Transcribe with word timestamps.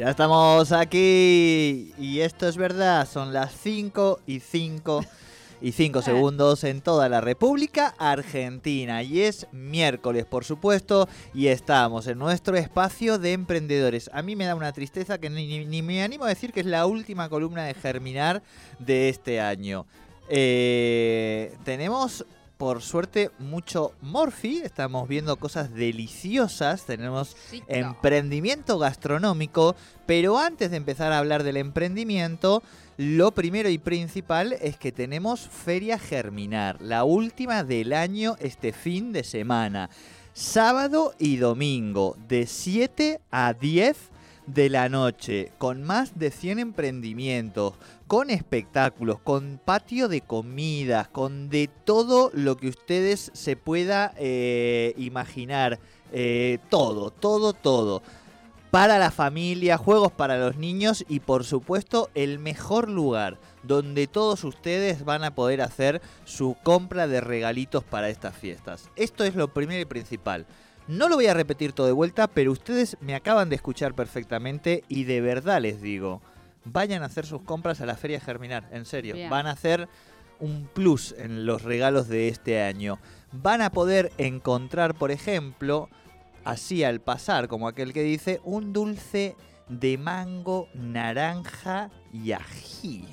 Ya 0.00 0.08
estamos 0.08 0.72
aquí 0.72 1.92
y 1.98 2.20
esto 2.20 2.48
es 2.48 2.56
verdad, 2.56 3.06
son 3.06 3.34
las 3.34 3.52
5 3.52 4.20
y 4.26 4.40
5 4.40 5.04
y 5.60 5.72
5 5.72 6.00
segundos 6.16 6.64
en 6.64 6.80
toda 6.80 7.10
la 7.10 7.20
República 7.20 7.94
Argentina 7.98 9.02
y 9.02 9.20
es 9.20 9.46
miércoles 9.52 10.24
por 10.24 10.46
supuesto 10.46 11.06
y 11.34 11.48
estamos 11.48 12.06
en 12.06 12.18
nuestro 12.18 12.56
espacio 12.56 13.18
de 13.18 13.34
emprendedores. 13.34 14.08
A 14.14 14.22
mí 14.22 14.36
me 14.36 14.46
da 14.46 14.54
una 14.54 14.72
tristeza 14.72 15.18
que 15.18 15.28
ni, 15.28 15.66
ni- 15.66 15.82
me 15.82 16.02
animo 16.02 16.24
a 16.24 16.28
decir 16.28 16.54
que 16.54 16.60
es 16.60 16.66
la 16.66 16.86
última 16.86 17.28
columna 17.28 17.64
de 17.64 17.74
Germinar 17.74 18.42
de 18.78 19.10
este 19.10 19.38
año. 19.38 19.84
Eh, 20.30 21.54
tenemos 21.62 22.24
por 22.60 22.82
suerte 22.82 23.30
mucho 23.38 23.94
Morphy, 24.02 24.58
estamos 24.58 25.08
viendo 25.08 25.36
cosas 25.36 25.72
deliciosas, 25.72 26.84
tenemos 26.84 27.34
emprendimiento 27.68 28.78
gastronómico, 28.78 29.74
pero 30.04 30.38
antes 30.38 30.70
de 30.70 30.76
empezar 30.76 31.10
a 31.10 31.16
hablar 31.16 31.42
del 31.42 31.56
emprendimiento, 31.56 32.62
lo 32.98 33.32
primero 33.32 33.70
y 33.70 33.78
principal 33.78 34.52
es 34.60 34.76
que 34.76 34.92
tenemos 34.92 35.48
Feria 35.48 35.98
Germinar, 35.98 36.82
la 36.82 37.04
última 37.04 37.64
del 37.64 37.94
año 37.94 38.36
este 38.40 38.74
fin 38.74 39.10
de 39.12 39.24
semana, 39.24 39.88
sábado 40.34 41.14
y 41.18 41.38
domingo, 41.38 42.14
de 42.28 42.46
7 42.46 43.22
a 43.30 43.54
10 43.54 43.96
de 44.46 44.68
la 44.68 44.88
noche, 44.88 45.52
con 45.58 45.82
más 45.82 46.18
de 46.18 46.30
100 46.30 46.58
emprendimientos, 46.58 47.74
con 48.06 48.30
espectáculos, 48.30 49.18
con 49.20 49.60
patio 49.64 50.08
de 50.08 50.20
comidas, 50.20 51.08
con 51.08 51.48
de 51.48 51.68
todo 51.84 52.30
lo 52.34 52.56
que 52.56 52.68
ustedes 52.68 53.30
se 53.34 53.56
pueda 53.56 54.12
eh, 54.16 54.94
imaginar. 54.96 55.78
eh, 56.12 56.58
todo, 56.68 57.10
todo, 57.10 57.52
todo. 57.52 58.02
Para 58.70 58.98
la 58.98 59.10
familia, 59.10 59.78
juegos 59.78 60.12
para 60.12 60.38
los 60.38 60.56
niños 60.56 61.04
y 61.08 61.18
por 61.20 61.44
supuesto 61.44 62.08
el 62.14 62.38
mejor 62.38 62.88
lugar 62.88 63.38
donde 63.64 64.06
todos 64.06 64.44
ustedes 64.44 65.04
van 65.04 65.24
a 65.24 65.34
poder 65.34 65.60
hacer 65.60 66.00
su 66.24 66.56
compra 66.62 67.08
de 67.08 67.20
regalitos 67.20 67.82
para 67.82 68.10
estas 68.10 68.36
fiestas. 68.36 68.88
Esto 68.94 69.24
es 69.24 69.34
lo 69.34 69.52
primero 69.52 69.80
y 69.80 69.86
principal. 69.86 70.46
No 70.88 71.08
lo 71.08 71.16
voy 71.16 71.26
a 71.26 71.34
repetir 71.34 71.72
todo 71.72 71.86
de 71.86 71.92
vuelta, 71.92 72.26
pero 72.26 72.52
ustedes 72.52 72.96
me 73.00 73.14
acaban 73.14 73.48
de 73.48 73.56
escuchar 73.56 73.94
perfectamente 73.94 74.82
y 74.88 75.04
de 75.04 75.20
verdad 75.20 75.60
les 75.60 75.80
digo, 75.80 76.20
vayan 76.64 77.02
a 77.02 77.06
hacer 77.06 77.26
sus 77.26 77.42
compras 77.42 77.80
a 77.80 77.86
la 77.86 77.96
Feria 77.96 78.20
Germinar, 78.20 78.68
en 78.72 78.84
serio. 78.84 79.14
Bien. 79.14 79.30
Van 79.30 79.46
a 79.46 79.52
hacer 79.52 79.88
un 80.40 80.68
plus 80.72 81.14
en 81.18 81.46
los 81.46 81.62
regalos 81.62 82.08
de 82.08 82.28
este 82.28 82.62
año. 82.62 82.98
Van 83.32 83.62
a 83.62 83.70
poder 83.70 84.10
encontrar, 84.18 84.94
por 84.94 85.10
ejemplo, 85.10 85.88
así 86.44 86.82
al 86.82 87.00
pasar, 87.00 87.46
como 87.46 87.68
aquel 87.68 87.92
que 87.92 88.02
dice, 88.02 88.40
un 88.42 88.72
dulce 88.72 89.36
de 89.68 89.98
mango, 89.98 90.68
naranja 90.74 91.90
y 92.12 92.32
ají. 92.32 93.04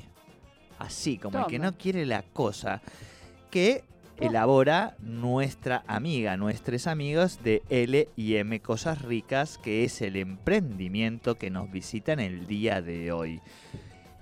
Así, 0.79 1.17
como 1.17 1.39
el 1.39 1.45
que 1.45 1.59
no 1.59 1.77
quiere 1.77 2.05
la 2.05 2.23
cosa. 2.23 2.81
Que 3.51 3.83
elabora 4.19 4.95
nuestra 4.99 5.83
amiga, 5.87 6.37
nuestros 6.37 6.87
amigos 6.87 7.43
de 7.43 7.61
L 7.69 8.09
y 8.15 8.35
M 8.35 8.59
Cosas 8.59 9.01
Ricas, 9.01 9.57
que 9.57 9.83
es 9.83 10.01
el 10.01 10.15
emprendimiento 10.15 11.35
que 11.35 11.49
nos 11.49 11.71
visitan 11.71 12.19
el 12.19 12.47
día 12.47 12.81
de 12.81 13.11
hoy. 13.11 13.41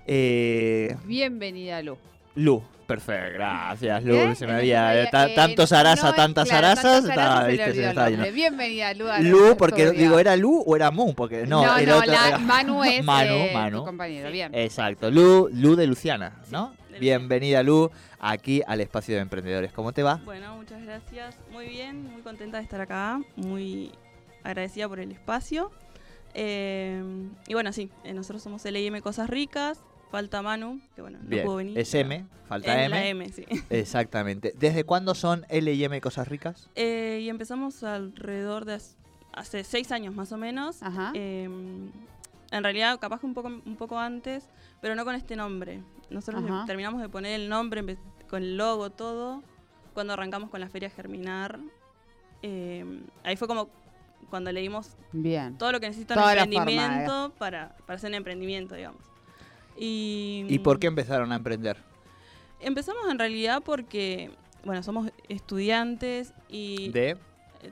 Eh, 0.06 0.96
Bienvenida, 1.06 1.82
Lu. 1.82 1.96
Lu, 2.34 2.62
perfecto, 2.86 3.34
gracias 3.34 4.04
Lu, 4.04 4.14
¿Eh? 4.14 4.34
se 4.34 4.46
me 4.46 4.54
había 4.54 5.02
eh, 5.02 5.08
ta- 5.10 5.28
eh, 5.28 5.34
tantos 5.34 5.72
arasa, 5.72 6.08
no, 6.10 6.14
tantas 6.14 6.48
claro, 6.48 6.66
arasas, 6.68 7.04
tantas 7.04 7.74
se 7.74 8.14
el. 8.24 8.32
Bienvenida, 8.32 8.94
Lu. 8.94 9.08
a 9.08 9.20
Lu, 9.20 9.56
porque 9.56 9.90
digo, 9.90 10.18
¿era 10.18 10.36
Lu 10.36 10.62
o 10.66 10.76
era 10.76 10.90
Mu? 10.90 11.14
Porque 11.14 11.46
no, 11.46 11.64
no, 11.64 11.76
el 11.78 11.86
no, 11.88 11.96
otro 11.98 12.12
la- 12.12 12.28
era- 12.28 12.38
Manu 12.38 12.84
es 12.84 13.04
Manu, 13.04 13.34
eh, 13.34 13.50
Manu. 13.52 13.78
tu 13.78 13.84
compañero, 13.84 14.30
bien. 14.30 14.54
Exacto, 14.54 15.10
Lu, 15.10 15.48
Lu 15.52 15.76
de 15.76 15.86
Luciana, 15.86 16.32
¿no? 16.50 16.74
de 16.90 16.98
Bienvenida 17.00 17.62
Lu 17.62 17.90
aquí 18.20 18.62
al 18.66 18.80
espacio 18.80 19.14
de 19.16 19.20
emprendedores. 19.20 19.72
¿Cómo 19.72 19.92
te 19.92 20.02
va? 20.02 20.20
Bueno, 20.24 20.56
muchas 20.56 20.82
gracias. 20.82 21.36
Muy 21.52 21.66
bien, 21.68 22.04
muy 22.10 22.22
contenta 22.22 22.56
de 22.56 22.62
estar 22.62 22.80
acá. 22.80 23.20
Muy 23.36 23.92
agradecida 24.42 24.88
por 24.88 25.00
el 25.00 25.12
espacio. 25.12 25.70
Eh, 26.34 27.02
y 27.48 27.54
bueno, 27.54 27.72
sí, 27.72 27.90
eh, 28.04 28.12
nosotros 28.14 28.42
somos 28.42 28.64
LIM 28.64 29.00
Cosas 29.00 29.28
Ricas. 29.28 29.80
Falta 30.10 30.40
Manu, 30.42 30.80
que 30.94 31.02
bueno, 31.02 31.18
no 31.22 31.28
Bien, 31.28 31.44
pudo 31.44 31.56
venir. 31.56 31.78
es 31.78 31.92
M, 31.94 32.24
falta 32.48 32.72
Es 32.80 32.86
M. 32.86 32.88
la 32.90 33.06
M, 33.06 33.28
sí. 33.30 33.44
Exactamente. 33.70 34.52
¿Desde 34.56 34.84
cuándo 34.84 35.14
son 35.14 35.44
L 35.48 35.72
y 35.72 35.84
M 35.84 36.00
Cosas 36.00 36.28
Ricas? 36.28 36.70
Eh, 36.76 37.20
y 37.22 37.28
empezamos 37.28 37.82
alrededor 37.82 38.64
de 38.64 38.78
hace- 39.32 39.64
seis 39.64 39.90
años 39.92 40.14
más 40.14 40.30
o 40.32 40.36
menos. 40.36 40.82
Ajá. 40.82 41.10
Eh, 41.14 41.44
en 41.44 42.62
realidad, 42.62 42.98
capaz 43.00 43.20
que 43.20 43.26
un 43.26 43.34
poco, 43.34 43.48
un 43.48 43.76
poco 43.76 43.98
antes, 43.98 44.48
pero 44.80 44.94
no 44.94 45.04
con 45.04 45.14
este 45.16 45.34
nombre. 45.34 45.82
Nosotros 46.10 46.44
Ajá. 46.44 46.64
terminamos 46.66 47.02
de 47.02 47.08
poner 47.08 47.32
el 47.40 47.48
nombre 47.48 47.98
con 48.30 48.42
el 48.42 48.56
logo, 48.56 48.90
todo, 48.90 49.42
cuando 49.92 50.12
arrancamos 50.12 50.50
con 50.50 50.60
la 50.60 50.68
Feria 50.68 50.88
Germinar. 50.88 51.58
Eh, 52.42 52.84
ahí 53.24 53.36
fue 53.36 53.48
como 53.48 53.68
cuando 54.30 54.52
le 54.52 54.60
dimos 54.60 54.90
Bien. 55.12 55.58
todo 55.58 55.72
lo 55.72 55.80
que 55.80 55.88
necesita 55.88 56.14
un 56.14 56.20
forma, 56.22 56.42
emprendimiento 56.42 57.32
para, 57.38 57.76
para 57.86 57.96
hacer 57.96 58.10
un 58.10 58.14
emprendimiento, 58.14 58.74
digamos. 58.76 59.00
Y, 59.76 60.44
¿Y 60.48 60.58
por 60.58 60.78
qué 60.78 60.86
empezaron 60.86 61.32
a 61.32 61.36
emprender? 61.36 61.76
Empezamos 62.60 63.10
en 63.10 63.18
realidad 63.18 63.62
porque, 63.64 64.30
bueno, 64.64 64.82
somos 64.82 65.10
estudiantes 65.28 66.32
y 66.48 66.88
De 66.90 67.16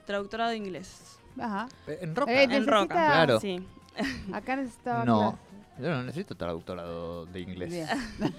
traductora 0.05 0.49
de 0.49 0.57
inglés. 0.57 1.19
Ajá. 1.39 1.67
Eh, 1.87 1.99
en 2.01 2.15
roca. 2.15 2.31
Eh, 2.31 2.43
En 2.49 2.67
Roca, 2.67 2.93
Claro. 2.95 3.39
Sí. 3.39 3.65
Acá 4.33 4.55
necesitaba. 4.55 5.05
No, 5.05 5.37
yo 5.79 5.89
no 5.89 6.03
necesito 6.03 6.35
traductorado 6.35 7.25
de 7.25 7.39
inglés. 7.41 7.71
Bien. 7.71 7.87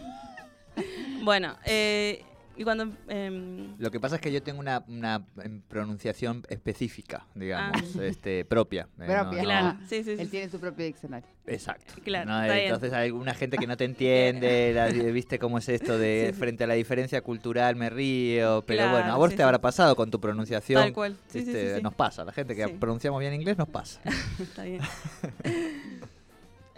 Bueno, 1.23 1.57
eh, 1.65 2.23
y 2.57 2.65
cuando... 2.65 2.89
em, 3.09 3.75
Lo 3.79 3.91
que 3.91 4.01
pasa 4.01 4.17
es 4.17 4.21
que 4.21 4.33
yo 4.33 4.43
tengo 4.43 4.61
una, 4.61 4.85
una, 4.89 5.25
em, 5.43 5.61
pronunciación 5.63 6.43
específica, 6.49 7.27
digamos, 7.35 7.97
Ah. 7.99 8.05
este, 8.05 8.45
propia. 8.45 8.89
Eh, 9.01 9.07
Propia. 9.07 9.43
claro, 9.43 9.79
sí, 9.89 10.03
sí, 10.03 10.17
sí. 10.17 10.23
Él 10.23 10.31
tiene 10.31 10.49
su 10.49 10.59
propio 10.59 10.85
diccionario. 10.87 11.29
Exacto. 11.47 11.95
Claro. 12.03 12.53
Entonces 12.53 12.93
hay 12.93 13.07
alguna 13.07 13.35
gente 13.35 13.57
que 13.57 13.67
no 13.67 13.77
te 13.77 13.85
entiende, 13.85 14.73
la- 14.75 14.89
viste 14.89 15.39
cómo 15.39 15.59
es 15.59 15.69
esto 15.69 15.97
de 15.99 16.27
Sí, 16.31 16.33
sí. 16.35 16.39
frente 16.41 16.65
a 16.65 16.67
la 16.67 16.75
diferencia 16.75 17.21
cultural 17.23 17.77
me 17.77 17.89
río, 17.91 18.65
pero 18.67 18.79
Claro, 18.83 18.93
bueno, 18.99 19.13
a 19.15 19.17
vos 19.17 19.31
sí, 19.31 19.37
te 19.37 19.43
sí. 19.43 19.45
habrá 19.45 19.61
pasado 19.61 19.95
con 19.95 20.11
tu 20.11 20.21
pronunciación. 20.21 20.83
Tal 20.83 20.93
cual. 20.93 21.17
Sí, 21.29 21.43
sí, 21.43 21.51
este, 21.51 21.69
sí, 21.71 21.77
sí. 21.77 21.83
Nos 21.83 21.95
pasa, 21.95 22.25
la 22.25 22.33
gente 22.33 22.57
que 22.57 22.65
Sí. 22.67 22.73
pronunciamos 22.81 23.21
bien 23.21 23.35
inglés 23.35 23.57
nos 23.59 23.69
pasa. 23.69 24.01
Está 24.41 24.65
bien. 24.65 24.81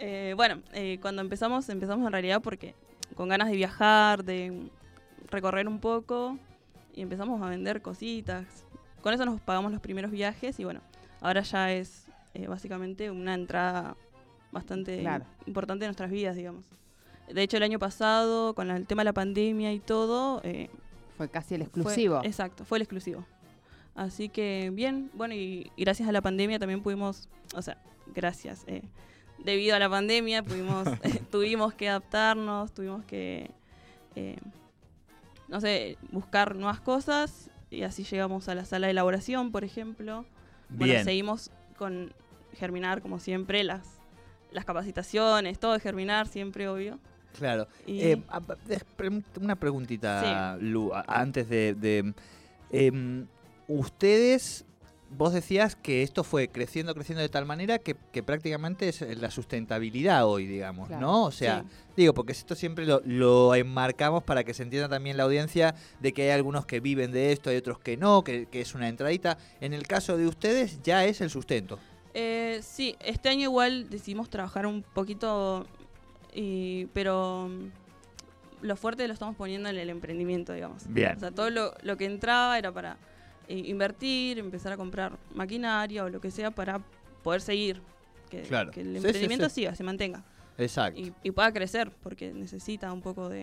Eh, 0.01 0.33
bueno, 0.37 0.61
eh, 0.73 0.97
cuando 1.01 1.21
empezamos, 1.21 1.67
empezamos 1.67 2.05
en 2.05 2.11
realidad 2.13 2.41
porque 2.41 2.73
con 3.15 3.27
ganas 3.27 3.49
de 3.49 3.55
viajar, 3.57 4.23
de 4.23 4.69
recorrer 5.29 5.67
un 5.67 5.79
poco 5.79 6.37
y 6.93 7.01
empezamos 7.01 7.41
a 7.41 7.49
vender 7.49 7.81
cositas. 7.81 8.45
Con 9.01 9.13
eso 9.13 9.25
nos 9.25 9.39
pagamos 9.41 9.71
los 9.71 9.81
primeros 9.81 10.11
viajes 10.11 10.59
y 10.59 10.63
bueno, 10.63 10.81
ahora 11.21 11.41
ya 11.41 11.71
es 11.71 12.07
eh, 12.33 12.47
básicamente 12.47 13.09
una 13.11 13.33
entrada 13.33 13.95
bastante 14.51 14.99
Claro. 14.99 15.25
importante 15.45 15.85
en 15.85 15.89
nuestras 15.89 16.11
vidas, 16.11 16.35
digamos. 16.35 16.65
De 17.31 17.43
hecho, 17.43 17.57
el 17.57 17.63
año 17.63 17.77
pasado, 17.79 18.55
con 18.55 18.71
el 18.71 18.87
tema 18.87 19.01
de 19.01 19.05
la 19.05 19.13
pandemia 19.13 19.71
y 19.71 19.79
todo, 19.79 20.41
eh, 20.43 20.69
Fue 21.17 21.29
casi 21.29 21.55
el 21.55 21.61
fue- 21.61 21.65
exclusivo. 21.67 22.21
exacto, 22.23 22.65
fue 22.65 22.79
el 22.79 22.81
exclusivo. 22.81 23.23
Así 23.95 24.29
que 24.29 24.71
bien, 24.73 25.11
bueno, 25.13 25.33
y, 25.35 25.71
y 25.75 25.83
gracias 25.83 26.09
a 26.09 26.11
la 26.11 26.21
pandemia 26.21 26.57
también 26.57 26.81
pudimos, 26.81 27.27
o 27.53 27.61
sea, 27.61 27.77
gracias. 28.15 28.63
eh, 28.67 28.81
debido 29.43 29.75
a 29.75 29.79
la 29.79 29.89
pandemia 29.89 30.41
pudimos, 30.43 30.87
tuvimos 31.31 31.73
que 31.75 31.89
adaptarnos, 31.89 32.71
tuvimos 32.73 33.05
que, 33.05 33.51
eh, 34.15 34.37
no 35.49 35.59
sé, 35.59 35.97
buscar 36.11 36.55
nuevas 36.55 36.79
cosas 36.79 37.49
y 37.69 37.83
así 37.83 38.03
llegamos 38.03 38.47
a 38.49 38.55
la 38.55 38.65
sala 38.65 38.87
de 38.87 38.91
elaboración, 38.91 39.51
por 39.51 39.63
ejemplo. 39.63 40.25
Bueno, 40.69 41.03
seguimos 41.03 41.51
con 41.77 42.13
Germinar, 42.53 43.01
como 43.01 43.19
siempre, 43.19 43.63
las, 43.63 43.81
las 44.51 44.65
capacitaciones, 44.65 45.59
todo 45.59 45.73
de 45.73 45.79
Germinar, 45.79 46.27
siempre, 46.27 46.67
obvio. 46.67 46.99
Claro. 47.37 47.67
Y- 47.85 48.01
Eh, 48.01 48.23
una 49.39 49.55
preguntita, 49.55 50.57
Lu, 50.59 50.91
antes 51.07 51.47
de... 51.49 51.73
de, 51.75 52.13
em, 52.71 53.25
ustedes, 53.67 54.65
vos 55.11 55.33
decías 55.33 55.75
que 55.75 56.03
esto 56.03 56.23
fue 56.23 56.47
creciendo, 56.49 56.93
creciendo 56.93 57.21
de 57.21 57.29
tal 57.29 57.45
manera 57.45 57.79
que, 57.79 57.95
que 58.11 58.21
prácticamente 58.23 58.89
es 58.89 59.01
la 59.19 59.31
sustentabilidad 59.31 60.27
hoy, 60.27 60.45
digamos, 60.45 60.87
Claro. 60.87 61.01
¿no? 61.01 61.23
O 61.25 61.31
sea, 61.31 61.61
Sí. 61.63 61.67
digo, 61.97 62.13
porque 62.13 62.31
esto 62.31 62.53
siempre 62.55 62.85
lo, 62.85 63.01
lo 63.05 63.55
enmarcamos 63.55 64.23
para 64.23 64.43
que 64.43 64.53
se 64.53 64.63
entienda 64.63 64.87
también 64.87 65.17
la 65.17 65.23
audiencia 65.23 65.73
de 65.99 66.13
que 66.13 66.23
hay 66.23 66.29
algunos 66.29 66.65
que 66.65 66.79
viven 66.79 67.11
de 67.11 67.31
esto, 67.31 67.49
hay 67.49 67.57
otros 67.57 67.79
que 67.79 67.97
no, 67.97 68.23
que, 68.23 68.45
que 68.45 68.61
es 68.61 68.75
una 68.75 68.87
entradita. 68.87 69.37
En 69.61 69.73
el 69.73 69.87
caso 69.87 70.15
de 70.15 70.27
ustedes 70.27 70.79
ya 70.83 71.03
es 71.05 71.21
el 71.21 71.29
sustento. 71.29 71.79
Eh, 72.13 72.59
sí, 72.63 72.95
este 72.99 73.29
año 73.29 73.43
igual 73.43 73.89
decidimos 73.89 74.29
trabajar 74.29 74.65
un 74.65 74.83
poquito, 74.83 75.65
y, 76.33 76.85
pero 76.93 77.47
mm, 77.49 78.65
lo 78.65 78.75
fuerte 78.75 79.07
lo 79.07 79.13
estamos 79.13 79.35
poniendo 79.35 79.69
en 79.69 79.77
el 79.77 79.89
emprendimiento, 79.89 80.53
digamos. 80.53 80.83
Bien. 80.87 81.15
O 81.17 81.19
sea, 81.19 81.31
todo 81.31 81.49
lo, 81.49 81.73
lo 81.81 81.97
que 81.97 82.05
entraba 82.05 82.57
era 82.57 82.71
para 82.71 82.97
eh, 83.49 83.63
invertir, 83.65 84.39
empezar 84.39 84.71
a 84.71 84.77
comprar 84.77 85.17
maquinaria 85.35 86.05
o 86.05 86.09
lo 86.09 86.21
que 86.21 86.31
sea 86.31 86.51
para 86.51 86.79
poder 87.23 87.41
seguir. 87.41 87.81
Que, 88.29 88.43
Claro. 88.43 88.69
que 88.71 88.81
el 88.81 88.87
Sí, 88.87 88.91
sí, 89.01 89.05
emprendimiento 89.07 89.49
sí. 89.49 89.55
siga, 89.55 89.75
se 89.75 89.83
mantenga 89.83 90.23
Exacto. 90.57 90.99
y, 90.99 91.11
y 91.23 91.31
pueda 91.31 91.51
crecer, 91.51 91.91
porque 92.03 92.31
necesita 92.31 92.93
un 92.93 93.01
poco 93.01 93.27
de... 93.27 93.39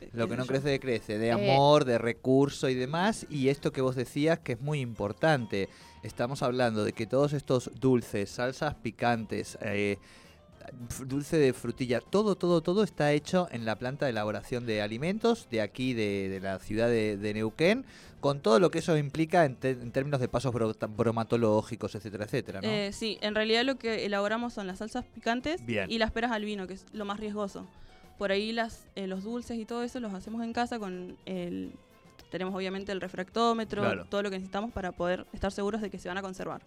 de- 0.00 0.08
Lo 0.14 0.26
que 0.26 0.36
no 0.38 0.44
yo. 0.44 0.48
crece, 0.48 0.80
crece, 0.80 1.18
de 1.18 1.26
Eh, 1.28 1.32
amor, 1.32 1.84
de 1.84 1.98
recurso 1.98 2.68
y 2.70 2.74
demás. 2.74 3.26
Y 3.28 3.48
esto 3.48 3.72
que 3.72 3.82
vos 3.82 3.94
decías 3.96 4.38
que 4.38 4.52
es 4.52 4.60
muy 4.62 4.80
importante. 4.80 5.68
Estamos 6.02 6.42
hablando 6.42 6.82
de 6.82 6.94
que 6.94 7.06
todos 7.06 7.34
estos 7.34 7.70
dulces, 7.78 8.30
salsas 8.30 8.74
picantes, 8.76 9.58
eh, 9.60 9.98
dulce 11.06 11.36
de 11.38 11.52
frutilla, 11.52 12.00
todo, 12.00 12.36
todo, 12.36 12.60
todo 12.62 12.82
está 12.82 13.12
hecho 13.12 13.48
en 13.50 13.64
la 13.64 13.76
planta 13.76 14.04
de 14.06 14.10
elaboración 14.10 14.66
de 14.66 14.82
alimentos 14.82 15.48
de 15.50 15.60
aquí, 15.62 15.94
de, 15.94 16.28
de 16.28 16.40
la 16.40 16.58
ciudad 16.58 16.88
de, 16.88 17.16
de 17.16 17.34
Neuquén, 17.34 17.84
con 18.20 18.40
todo 18.40 18.60
lo 18.60 18.70
que 18.70 18.80
eso 18.80 18.96
implica 18.96 19.44
en, 19.44 19.56
te- 19.56 19.70
en 19.70 19.92
términos 19.92 20.20
de 20.20 20.28
pasos 20.28 20.52
bro- 20.52 20.74
bromatológicos, 20.96 21.94
etcétera, 21.94 22.24
etcétera, 22.24 22.60
¿no? 22.60 22.68
Eh, 22.68 22.92
sí, 22.92 23.18
en 23.22 23.34
realidad 23.34 23.64
lo 23.64 23.76
que 23.78 24.04
elaboramos 24.06 24.52
son 24.52 24.66
las 24.66 24.78
salsas 24.78 25.04
picantes 25.06 25.64
Bien. 25.64 25.90
y 25.90 25.98
las 25.98 26.10
peras 26.10 26.30
al 26.32 26.44
vino, 26.44 26.66
que 26.66 26.74
es 26.74 26.86
lo 26.92 27.04
más 27.04 27.18
riesgoso. 27.20 27.66
Por 28.18 28.30
ahí 28.32 28.52
las, 28.52 28.86
eh, 28.96 29.06
los 29.06 29.24
dulces 29.24 29.58
y 29.58 29.64
todo 29.64 29.82
eso 29.82 29.98
los 30.00 30.12
hacemos 30.12 30.42
en 30.44 30.52
casa 30.52 30.78
con 30.78 31.16
el... 31.24 31.72
Tenemos 32.30 32.54
obviamente 32.54 32.92
el 32.92 33.00
refractómetro, 33.00 33.82
Claro. 33.82 34.04
todo 34.04 34.22
lo 34.22 34.30
que 34.30 34.36
necesitamos 34.36 34.70
para 34.72 34.92
poder 34.92 35.26
estar 35.32 35.50
seguros 35.50 35.80
de 35.80 35.90
que 35.90 35.98
se 35.98 36.08
van 36.08 36.18
a 36.18 36.22
conservar. 36.22 36.62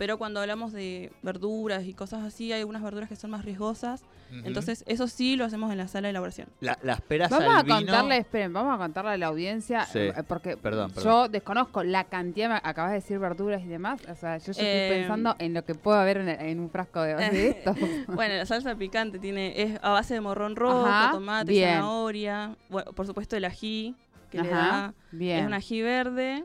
Pero 0.00 0.16
cuando 0.16 0.40
hablamos 0.40 0.72
de 0.72 1.12
verduras 1.22 1.84
y 1.84 1.92
cosas 1.92 2.24
así, 2.24 2.50
hay 2.54 2.60
algunas 2.60 2.82
verduras 2.82 3.06
que 3.06 3.16
son 3.16 3.30
más 3.32 3.44
riesgosas. 3.44 4.02
Entonces, 4.44 4.82
eso 4.86 5.06
sí 5.08 5.36
lo 5.36 5.44
hacemos 5.44 5.70
en 5.72 5.76
la 5.76 5.88
sala 5.88 6.06
de 6.06 6.10
elaboración. 6.12 6.48
La- 6.60 6.78
las 6.82 7.02
peras 7.02 7.28
Vamos 7.30 7.50
al 7.50 7.56
a 7.58 7.62
vino- 7.64 7.76
contarle, 7.76 8.16
esperen, 8.16 8.50
vamos 8.54 8.74
a 8.74 8.78
contarle 8.78 9.10
a 9.10 9.18
la 9.18 9.26
audiencia, 9.26 9.84
Sí. 9.84 9.98
eh, 9.98 10.14
porque 10.26 10.56
Perdón, 10.56 10.88
yo 10.88 10.94
perdón. 10.94 11.32
desconozco 11.32 11.82
la 11.82 12.04
cantidad, 12.04 12.48
me 12.48 12.54
acabas 12.62 12.92
de 12.92 12.94
decir 12.94 13.18
verduras 13.18 13.60
y 13.62 13.66
demás, 13.66 14.00
o 14.10 14.14
sea, 14.14 14.38
yo 14.38 14.52
ya 14.52 14.62
Eh, 14.62 14.84
estoy 14.86 14.98
pensando 15.00 15.36
en 15.38 15.52
lo 15.52 15.64
que 15.66 15.74
puede 15.74 15.98
haber 16.00 16.16
en, 16.16 16.28
en 16.30 16.60
un 16.60 16.70
frasco 16.70 17.02
de, 17.02 17.16
de 17.16 17.48
esto. 17.50 17.74
Bueno, 18.06 18.36
la 18.36 18.46
salsa 18.46 18.74
picante 18.76 19.18
tiene 19.18 19.60
es 19.60 19.78
a 19.82 19.90
base 19.90 20.14
de 20.14 20.22
morrón 20.22 20.56
rojo, 20.56 20.86
Ajá, 20.86 21.10
tomate, 21.12 21.52
bien. 21.52 21.74
zanahoria, 21.74 22.56
bueno, 22.70 22.90
por 22.92 23.06
supuesto 23.06 23.36
el 23.36 23.44
ají, 23.44 23.94
que 24.30 24.40
le 24.40 24.50
Ajá, 24.50 24.56
da 24.66 24.94
bien. 25.12 25.40
Es 25.40 25.46
un 25.46 25.52
ají 25.52 25.82
verde. 25.82 26.44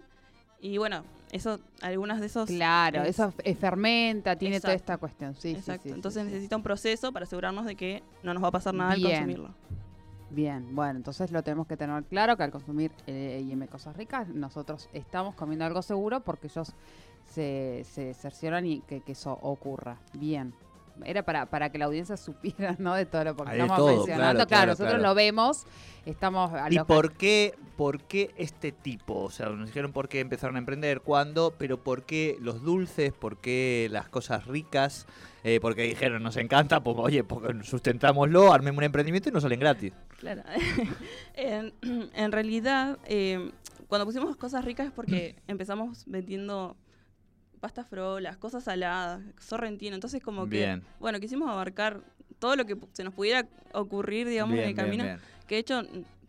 Y 0.59 0.77
bueno, 0.77 1.03
eso, 1.35 1.59
algunas 1.81 2.19
de 2.19 2.27
esos. 2.27 2.47
Claro, 2.47 3.03
es- 3.03 3.09
eso 3.19 3.33
fermenta, 3.59 4.35
tiene 4.35 4.59
toda 4.59 4.73
esta 4.73 4.97
cuestión. 4.97 5.33
Sí, 5.35 5.41
sí, 5.41 5.55
Exacto. 5.55 5.83
sí, 5.83 5.89
sí, 5.89 5.95
Entonces 5.95 6.23
sí. 6.23 6.29
necesita 6.29 6.55
un 6.55 6.63
proceso 6.63 7.11
para 7.11 7.23
asegurarnos 7.25 7.65
de 7.65 7.75
que 7.75 8.03
no 8.23 8.33
nos 8.33 8.43
va 8.43 8.47
a 8.47 8.51
pasar 8.51 8.73
nada 8.73 8.95
Bien. 8.95 9.05
al 9.07 9.11
consumirlo. 9.13 9.49
Bien, 10.31 10.75
bueno, 10.75 10.97
entonces 10.97 11.31
lo 11.31 11.43
tenemos 11.43 11.67
que 11.67 11.77
tener 11.77 12.03
claro 12.05 12.35
que 12.35 12.43
al 12.43 12.51
consumir 12.51 12.91
eh, 13.05 13.45
IM 13.47 13.67
cosas 13.67 13.95
ricas, 13.95 14.27
nosotros 14.27 14.89
estamos 14.91 15.35
comiendo 15.35 15.65
algo 15.65 15.81
seguro 15.81 16.21
porque 16.21 16.47
ellos 16.47 16.73
se, 17.31 17.85
se 17.89 18.13
cercioran 18.15 18.65
y 18.65 18.81
que, 18.81 19.01
que 19.01 19.11
eso 19.11 19.37
ocurra. 19.41 19.97
Bien. 20.13 20.53
Era 21.03 21.23
para, 21.23 21.45
para 21.47 21.71
que 21.71 21.77
la 21.77 21.85
audiencia 21.85 22.15
supiera, 22.17 22.75
¿no? 22.79 22.93
De 22.95 23.05
todo 23.05 23.23
lo 23.23 23.35
que 23.35 23.43
Hay 23.43 23.57
de 23.57 23.63
estamos 23.63 23.77
todo, 23.77 23.87
mencionando. 23.97 24.05
claro, 24.07 24.33
Claro, 24.35 24.47
claro, 24.47 24.71
nosotros 24.71 24.93
claro. 24.93 25.03
lo 25.09 25.15
vemos, 25.15 25.65
estamos 26.05 26.51
¿Y 26.69 26.75
los- 26.75 26.85
por 26.87 27.13
qué, 27.13 27.53
por 27.75 28.01
qué 28.03 28.33
este 28.37 28.71
tipo? 28.71 29.15
O 29.23 29.29
sea, 29.31 29.49
nos 29.49 29.67
dijeron 29.67 29.91
por 29.91 30.07
qué 30.07 30.19
empezaron 30.19 30.55
a 30.55 30.59
emprender, 30.59 31.01
cuándo, 31.01 31.53
pero 31.57 31.83
por 31.83 32.03
qué 32.03 32.37
los 32.39 32.61
dulces, 32.63 33.11
por 33.13 33.37
qué 33.37 33.87
las 33.91 34.07
cosas 34.09 34.45
ricas, 34.47 35.07
eh, 35.43 35.59
porque 35.61 35.83
dijeron, 35.83 36.23
nos 36.23 36.37
encanta, 36.37 36.81
pues 36.81 36.95
oye, 36.99 37.23
pues, 37.23 37.67
sustentámoslo, 37.67 38.51
armemos 38.53 38.77
un 38.79 38.83
emprendimiento 38.85 39.29
y 39.29 39.31
nos 39.31 39.43
salen 39.43 39.59
gratis. 39.59 39.93
Claro. 40.19 40.43
en, 41.35 41.73
en 42.13 42.31
realidad, 42.31 42.97
eh, 43.05 43.51
cuando 43.87 44.05
pusimos 44.05 44.35
cosas 44.37 44.65
ricas 44.65 44.87
es 44.87 44.91
porque 44.93 45.35
empezamos 45.47 46.03
vendiendo 46.07 46.75
pastas 47.65 47.87
frolas, 47.87 48.37
cosas 48.37 48.63
saladas, 48.63 49.21
sorrentino. 49.39 49.95
Entonces, 49.95 50.21
como 50.21 50.43
que. 50.43 50.57
Bien. 50.57 50.83
Bueno, 50.99 51.19
quisimos 51.19 51.49
abarcar 51.49 52.01
todo 52.37 52.55
lo 52.55 52.65
que 52.65 52.77
se 52.93 53.03
nos 53.03 53.13
pudiera 53.13 53.47
ocurrir, 53.73 54.27
digamos, 54.27 54.51
en 54.53 54.57
Bien, 54.57 54.69
el 54.69 54.75
bien, 54.75 54.85
camino. 54.85 55.03
bien. 55.03 55.19
Que 55.47 55.55
de 55.55 55.61
hecho, 55.61 55.81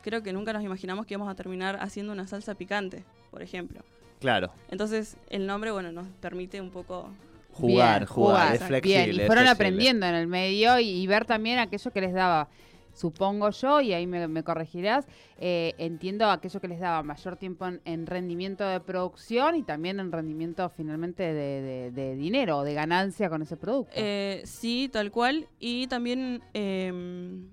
creo 0.02 0.22
que 0.22 0.32
nunca 0.32 0.52
nos 0.54 0.62
imaginamos 0.62 1.04
que 1.04 1.12
íbamos 1.14 1.30
a 1.30 1.34
terminar 1.34 1.76
haciendo 1.80 2.12
una 2.12 2.26
salsa 2.26 2.54
picante, 2.54 3.04
por 3.30 3.42
ejemplo. 3.42 3.82
Claro, 4.18 4.50
Entonces, 4.70 5.18
el 5.28 5.46
nombre, 5.46 5.70
bueno, 5.72 5.92
nos 5.92 6.06
permite 6.22 6.58
un 6.62 6.70
poco. 6.70 7.10
jugar, 7.52 8.00
Bien, 8.00 8.06
jugar, 8.06 8.54
es 8.54 8.60
Bien, 8.60 8.68
flexible. 8.68 9.12
y 9.14 9.20
es 9.20 9.26
fueron 9.26 9.44
flexible. 9.44 9.50
aprendiendo 9.50 10.06
en 10.06 10.14
el 10.14 10.26
medio 10.26 10.78
y, 10.78 10.88
y 10.88 11.06
ver 11.06 11.26
también 11.26 11.58
aquello 11.58 11.90
que 11.90 12.00
les 12.00 12.14
daba, 12.14 12.48
supongo 12.96 13.50
yo, 13.50 13.80
y 13.80 13.92
ahí 13.92 14.06
me, 14.06 14.42
corregirás, 14.42 15.06
eh, 15.38 15.74
entiendo 15.78 16.30
aquello 16.30 16.60
que 16.60 16.68
les 16.68 16.80
daba 16.80 17.02
mayor 17.02 17.36
tiempo 17.36 17.66
en, 17.66 17.80
en 17.84 18.06
rendimiento 18.06 18.64
de 18.64 18.80
producción 18.80 19.54
y 19.54 19.62
también 19.62 20.00
en 20.00 20.10
rendimiento 20.10 20.68
finalmente 20.70 21.22
de, 21.22 21.60
de- 21.62 21.90
de 21.92 22.16
dinero 22.16 22.62
de 22.62 22.74
ganancia 22.74 23.28
con 23.28 23.42
ese 23.42 23.56
producto. 23.56 23.92
Eh, 23.94 24.42
sí, 24.44 24.88
tal 24.92 25.10
cual. 25.10 25.46
Y 25.60 25.86
también 25.88 26.42
em, 26.54 27.48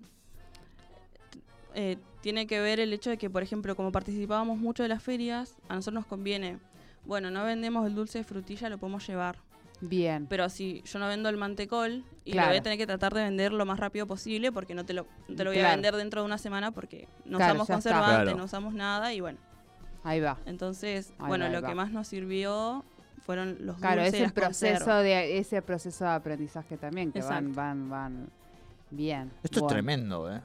eh, 1.75 1.97
tiene 2.21 2.47
que 2.47 2.59
ver 2.61 2.79
el 2.79 2.93
hecho 2.93 3.09
de 3.09 3.17
que, 3.17 3.29
por 3.29 3.43
ejemplo, 3.43 3.75
como 3.75 3.91
participábamos 3.91 4.57
mucho 4.57 4.81
de 4.83 4.89
las 4.89 5.03
ferias, 5.03 5.57
a 5.67 5.75
nosotros 5.75 5.95
nos 6.01 6.05
conviene. 6.05 6.57
Bueno, 7.05 7.29
no 7.31 7.43
vendemos 7.43 7.85
el 7.85 7.95
dulce 7.95 8.19
de 8.19 8.23
frutilla, 8.23 8.69
lo 8.69 8.77
podemos 8.77 9.05
llevar. 9.05 9.37
Bien. 9.85 10.27
Pero 10.29 10.47
si 10.49 10.81
yo 10.83 10.97
no 10.99 11.07
vendo 11.09 11.27
el 11.27 11.35
mantecol 11.37 12.05
y 12.23 12.29
lo 12.31 12.33
Claro. 12.35 12.49
voy 12.49 12.57
a 12.57 12.63
tener 12.63 12.77
que 12.77 12.87
tratar 12.87 13.13
de 13.13 13.21
vender 13.23 13.51
lo 13.51 13.65
más 13.65 13.79
rápido 13.79 14.07
posible 14.07 14.51
porque 14.51 14.73
no 14.75 14.85
te 14.85 14.93
lo, 14.93 15.05
no 15.27 15.35
te 15.35 15.43
lo 15.43 15.51
voy 15.51 15.59
a 15.59 15.71
vender 15.71 15.93
dentro 15.95 16.21
de 16.21 16.25
una 16.25 16.37
semana 16.37 16.71
porque 16.71 17.07
no 17.25 17.37
Claro, 17.37 17.53
usamos 17.53 17.67
conservante, 17.67 18.23
Claro. 18.23 18.37
no 18.37 18.45
usamos 18.45 18.73
nada 18.73 19.13
y 19.13 19.19
bueno. 19.19 19.39
Ahí 20.05 20.21
va. 20.21 20.37
Entonces, 20.45 21.11
Ahí 21.19 21.27
bueno, 21.27 21.45
va, 21.45 21.51
lo 21.51 21.61
va. 21.61 21.67
que 21.67 21.75
más 21.75 21.91
nos 21.91 22.07
sirvió 22.07 22.85
fueron 23.25 23.57
los 23.61 23.77
Claro, 23.77 24.03
dulces 24.03 24.21
ese 24.21 24.31
proceso 24.33 24.73
conservas. 24.85 25.03
de 25.03 25.37
ese 25.37 25.61
proceso 25.61 26.03
de 26.05 26.11
aprendizaje 26.11 26.77
también, 26.77 27.11
que 27.11 27.19
van, 27.21 27.47
Exacto. 27.47 27.55
van, 27.55 27.89
van 27.89 28.29
bien. 28.89 29.31
Esto 29.43 29.59
es 29.61 29.67
tremendo, 29.67 30.31
¿eh? 30.33 30.41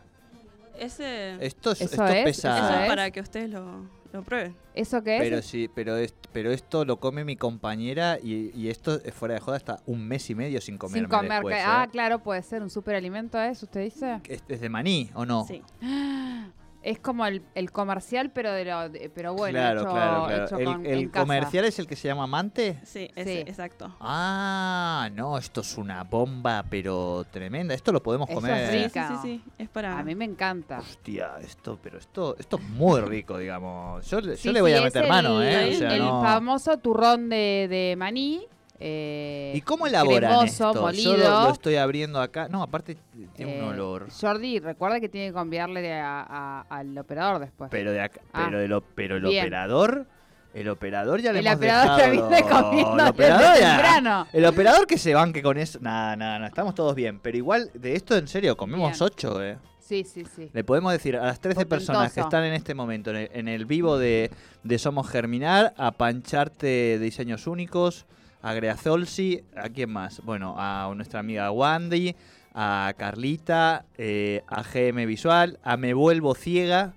Ese, 0.79 1.45
Esto, 1.45 1.73
es, 1.73 1.81
Eso 1.81 1.91
esto 1.91 2.07
es, 2.07 2.25
pesa... 2.25 2.57
eso 2.57 2.67
¿Eso 2.67 2.75
es 2.77 2.83
es? 2.83 2.89
para 2.89 3.11
que 3.11 3.21
ustedes 3.21 3.51
lo, 3.51 3.83
lo 4.13 4.23
prueben. 4.23 4.57
¿Eso 4.75 5.03
qué 5.03 5.17
es? 5.17 5.23
Pero 5.23 5.43
sí, 5.43 5.69
pero, 5.75 5.97
es- 5.97 6.15
pero 6.33 6.51
esto 6.51 6.85
lo 6.85 6.99
come 7.01 7.25
mi 7.25 7.37
compañera 7.37 8.19
y, 8.23 8.51
y 8.59 8.69
esto 8.69 9.01
es 9.05 9.13
fuera 9.15 9.35
de 9.35 9.41
joda 9.41 9.57
hasta 9.57 9.81
un 9.87 10.07
mes 10.07 10.29
y 10.31 10.35
medio 10.35 10.61
sin 10.61 10.79
comer. 10.79 11.01
Sin 11.01 11.09
comer. 11.09 11.31
después, 11.33 11.57
que- 11.57 11.61
¿eh? 11.63 11.65
Ah, 11.67 11.89
claro, 11.91 12.19
puede 12.21 12.43
ser 12.43 12.63
un 12.63 12.71
superalimento 12.71 13.41
eso, 13.41 13.67
¿usted 13.67 13.83
dice? 13.85 14.21
¿Es, 14.29 14.43
es 14.49 14.61
de 14.61 14.69
maní 14.69 15.11
o 15.15 15.25
no? 15.27 15.45
Sí. 15.47 15.63
Es 16.89 16.99
como 17.01 17.27
el, 17.27 17.43
el 17.55 17.71
comercial, 17.71 18.31
pero 18.33 18.51
de 18.53 18.65
lo, 18.65 18.89
de- 18.89 19.11
pero 19.15 19.35
bueno, 19.35 19.59
claro, 19.59 19.81
hecho, 19.83 19.91
claro, 19.91 20.27
claro. 20.27 20.45
hecho 20.47 20.57
El, 20.59 20.65
con- 20.65 20.87
el 20.87 20.99
en 21.01 21.09
casa. 21.11 21.23
comercial 21.25 21.65
es 21.67 21.79
el 21.79 21.87
que 21.87 21.97
se 21.97 22.09
llama 22.09 22.25
Amante. 22.25 22.79
Sí, 22.85 23.11
ese, 23.15 23.33
Sí. 23.35 23.39
exacto. 23.41 23.95
Ah, 24.01 25.11
no, 25.15 25.37
esto 25.37 25.61
es 25.61 25.77
una 25.77 26.03
bomba, 26.05 26.65
pero 26.71 27.25
tremenda. 27.31 27.75
Esto 27.75 27.93
lo 27.93 28.03
podemos 28.03 28.29
Eso 28.31 28.39
es 28.39 28.45
comer. 28.45 28.71
Sí, 28.71 28.79
sí, 28.79 28.85
rica. 28.85 29.09
sí, 29.09 29.15
sí, 29.23 29.45
es 29.59 29.69
para... 29.69 29.99
A 29.99 30.03
mí 30.03 30.15
me 30.15 30.25
encanta. 30.25 30.79
Hostia, 30.79 31.33
esto, 31.43 31.79
pero 31.83 31.99
esto, 31.99 32.37
esto 32.39 32.57
es 32.57 32.63
muy 32.71 33.01
rico, 33.03 33.37
digamos. 33.37 34.09
Yo, 34.09 34.21
le- 34.21 34.31
yo 34.33 34.37
Sí, 34.37 34.53
le 34.53 34.61
voy 34.63 34.71
sí, 34.71 34.75
a 34.77 34.79
es 34.79 34.85
meter 34.85 35.03
el- 35.05 35.09
mano, 35.11 35.43
¿eh? 35.43 35.69
El, 35.69 35.75
O 35.75 35.79
sea, 35.79 35.93
el 35.95 35.99
no- 36.03 36.23
famoso 36.23 36.79
turrón 36.79 37.29
de, 37.29 37.67
de 37.69 37.97
maní. 37.99 38.47
Eh, 38.81 39.53
¿Y 39.57 39.61
cómo 39.63 39.87
elaboran 39.87 40.31
cremoso, 40.31 40.71
esto? 40.71 40.91
Yo 40.93 41.17
lo, 41.17 41.43
lo 41.45 41.51
estoy 41.53 41.77
abriendo 41.77 42.21
acá. 42.21 42.49
No, 42.49 42.63
aparte 42.63 42.97
tiene 43.35 43.59
un 43.59 43.65
eh, 43.65 43.69
olor. 43.69 44.09
Jordi, 44.11 44.61
recuerda 44.61 45.01
que 45.01 45.09
tiene 45.09 45.33
que 45.33 45.39
enviarle 45.39 45.93
a- 45.95 46.25
a- 46.29 46.61
al 46.69 46.97
operador 46.97 47.41
después. 47.41 47.71
Pero 47.71 47.91
de 47.93 48.01
acá, 48.03 48.21
Ah, 48.33 48.45
pero 48.47 48.61
de 48.61 48.69
lo, 48.69 48.81
pero 48.83 49.17
el 49.17 49.27
operador 49.27 50.07
El 50.55 50.69
operador 50.71 51.21
ya 51.21 51.33
le 51.33 51.41
El 51.41 51.47
hemos 51.47 51.57
operador 51.59 51.97
dejado- 52.01 52.31
viene 52.31 52.49
comiendo 52.49 53.03
el 53.05 53.09
operador 53.11 53.59
ya-. 53.61 54.27
El 54.33 54.47
operador 54.47 54.87
que 54.87 54.97
se 54.99 55.13
banque 55.15 55.43
con 55.43 55.59
eso. 55.59 55.79
Nada, 55.81 56.17
nada, 56.17 56.39
nada. 56.39 56.49
Estamos 56.49 56.75
todos 56.75 56.95
bien. 56.95 57.21
Pero 57.21 57.37
igual, 57.37 57.71
de 57.75 57.95
esto 57.95 58.17
en 58.17 58.27
serio, 58.29 58.57
comemos 58.57 58.91
Bien. 58.93 59.03
ocho, 59.03 59.43
eh. 59.43 59.59
Sí, 59.79 60.05
sí, 60.05 60.25
sí. 60.37 60.51
Le 60.53 60.65
podemos 60.65 60.93
decir 60.93 61.17
a 61.17 61.25
las 61.27 61.41
13 61.41 61.65
personas 61.67 62.13
que 62.13 62.21
están 62.21 62.45
en 62.45 62.53
este 62.55 62.75
momento 62.75 63.11
en 63.11 63.17
el, 63.17 63.31
en 63.33 63.49
el 63.49 63.65
vivo 63.67 63.99
de, 63.99 64.31
de 64.63 64.79
Somos 64.79 65.09
Germinar, 65.09 65.73
a 65.79 65.93
Pancharte 65.93 66.99
Diseños 66.99 67.47
Únicos, 67.47 68.05
a 68.43 68.53
Greazolsi, 68.55 69.43
¿a 69.57 69.69
quién 69.69 69.91
más? 69.91 70.21
Bueno, 70.25 70.55
a 70.57 70.91
nuestra 70.95 71.21
amiga 71.21 71.51
Wandy, 71.51 72.15
a 72.55 72.93
Carlita, 72.97 73.85
eh, 73.97 74.43
a 74.47 74.63
GM 74.63 75.07
Visual, 75.07 75.59
a 75.63 75.77
Me 75.77 75.95
Vuelvo 75.95 76.35
Ciega, 76.35 76.95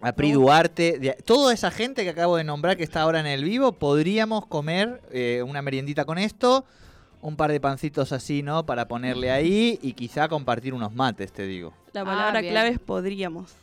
a 0.00 0.12
Pri. 0.12 0.32
Duarte, 0.32 0.98
de- 0.98 1.12
toda 1.24 1.52
esa 1.54 1.70
gente 1.70 2.02
que 2.04 2.10
acabo 2.10 2.36
de 2.36 2.44
nombrar 2.44 2.76
que 2.76 2.82
está 2.82 3.02
ahora 3.02 3.20
en 3.20 3.26
el 3.26 3.44
vivo, 3.44 3.72
podríamos 3.72 4.46
comer 4.46 5.00
eh, 5.12 5.42
una 5.46 5.62
meriendita 5.62 6.04
con 6.04 6.18
esto, 6.18 6.64
un 7.20 7.36
par 7.36 7.52
de 7.52 7.60
pancitos 7.60 8.10
así, 8.10 8.42
¿no? 8.42 8.66
Para 8.66 8.88
ponerle 8.88 9.30
ahí 9.30 9.78
y 9.80 9.92
quizá 9.92 10.26
compartir 10.28 10.74
unos 10.74 10.92
mates, 10.92 11.32
te 11.32 11.46
digo. 11.46 11.72
La 11.92 12.00
Ah, 12.00 12.04
palabra 12.04 12.40
bien. 12.40 12.52
clave 12.52 12.68
es 12.70 12.78
podríamos. 12.80 13.54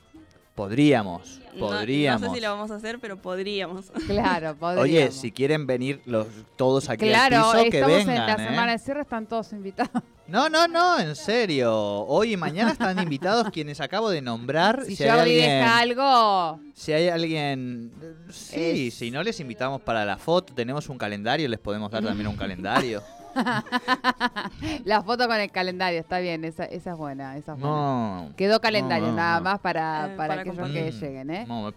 Podríamos, 0.60 1.40
No- 1.56 1.68
podríamos. 1.68 2.22
No, 2.22 2.28
sé 2.30 2.36
si 2.36 2.42
lo 2.42 2.50
vamos 2.52 2.70
a 2.70 2.76
hacer, 2.76 3.00
pero 3.00 3.16
podríamos. 3.22 3.92
Claro, 4.08 4.56
podríamos. 4.58 4.84
Oye, 4.84 5.12
si 5.12 5.32
quieren 5.32 5.66
venir 5.66 6.02
los 6.06 6.28
todos 6.58 6.90
aquí 6.90 7.06
Claro, 7.08 7.38
al 7.52 7.60
piso, 7.60 7.72
que 7.72 7.78
estamos 7.80 7.98
vengan, 7.98 8.16
en 8.18 8.26
la 8.28 8.34
¿eh? 8.44 8.48
semana 8.50 8.72
de 8.74 8.80
cierre, 8.80 9.02
están 9.02 9.26
todos 9.26 9.54
invitados. 9.54 10.04
No, 10.28 10.50
no, 10.50 10.68
no, 10.68 11.00
en 11.00 11.16
serio. 11.16 11.74
Hoy 11.74 12.34
y 12.34 12.38
mañana 12.38 12.72
están 12.72 13.00
invitados 13.00 13.48
quienes 13.54 13.80
acabo 13.80 14.10
de 14.10 14.22
nombrar. 14.22 14.84
Si 14.86 14.98
si, 14.98 15.04
hay 15.06 15.10
Jordi 15.12 15.22
alguien, 15.42 15.50
deja 15.50 15.80
algo, 15.80 16.60
si 16.76 16.92
hay 16.92 17.08
alguien, 17.08 17.92
sí, 18.30 18.88
Es- 18.90 18.94
si 18.96 19.10
no 19.12 19.24
les 19.24 19.40
invitamos 19.40 19.80
para 19.82 20.04
la 20.04 20.18
foto, 20.18 20.54
tenemos 20.54 20.90
un 20.90 20.98
calendario, 20.98 21.48
les 21.48 21.60
podemos 21.60 21.90
dar 21.90 22.04
también 22.04 22.28
un 22.28 22.36
calendario. 22.36 23.02
la 24.86 25.02
foto 25.04 25.28
con 25.28 25.38
el 25.40 25.52
calendario, 25.52 26.00
está 26.00 26.20
bien, 26.20 26.44
esa, 26.46 26.66
esa 26.66 26.92
es 26.92 26.98
buena, 26.98 27.38
esa 27.38 27.54
es 27.54 27.60
buena. 27.60 27.76
No. 27.76 28.32
Quedó 28.36 28.60
calendario, 28.62 29.06
No, 29.08 29.12
no, 29.12 29.18
nada 29.18 29.38
no. 29.38 29.44
más 29.46 29.60
para, 29.60 30.08
Eh, 30.08 30.16
para, 30.16 30.28
para 30.30 30.42
aquellos 30.42 30.70
que 30.70 30.92
lleguen, 30.92 31.30
¿eh? 31.32 31.46
No, 31.48 31.72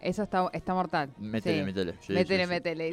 Eso 0.00 0.22
está, 0.22 0.48
está 0.52 0.74
mortal. 0.74 1.10
métele, 1.18 1.58
Sí. 1.60 1.64
métele. 1.64 1.94
sí, 2.00 2.12
métele, 2.12 2.44
sí, 2.44 2.50
métele. 2.50 2.92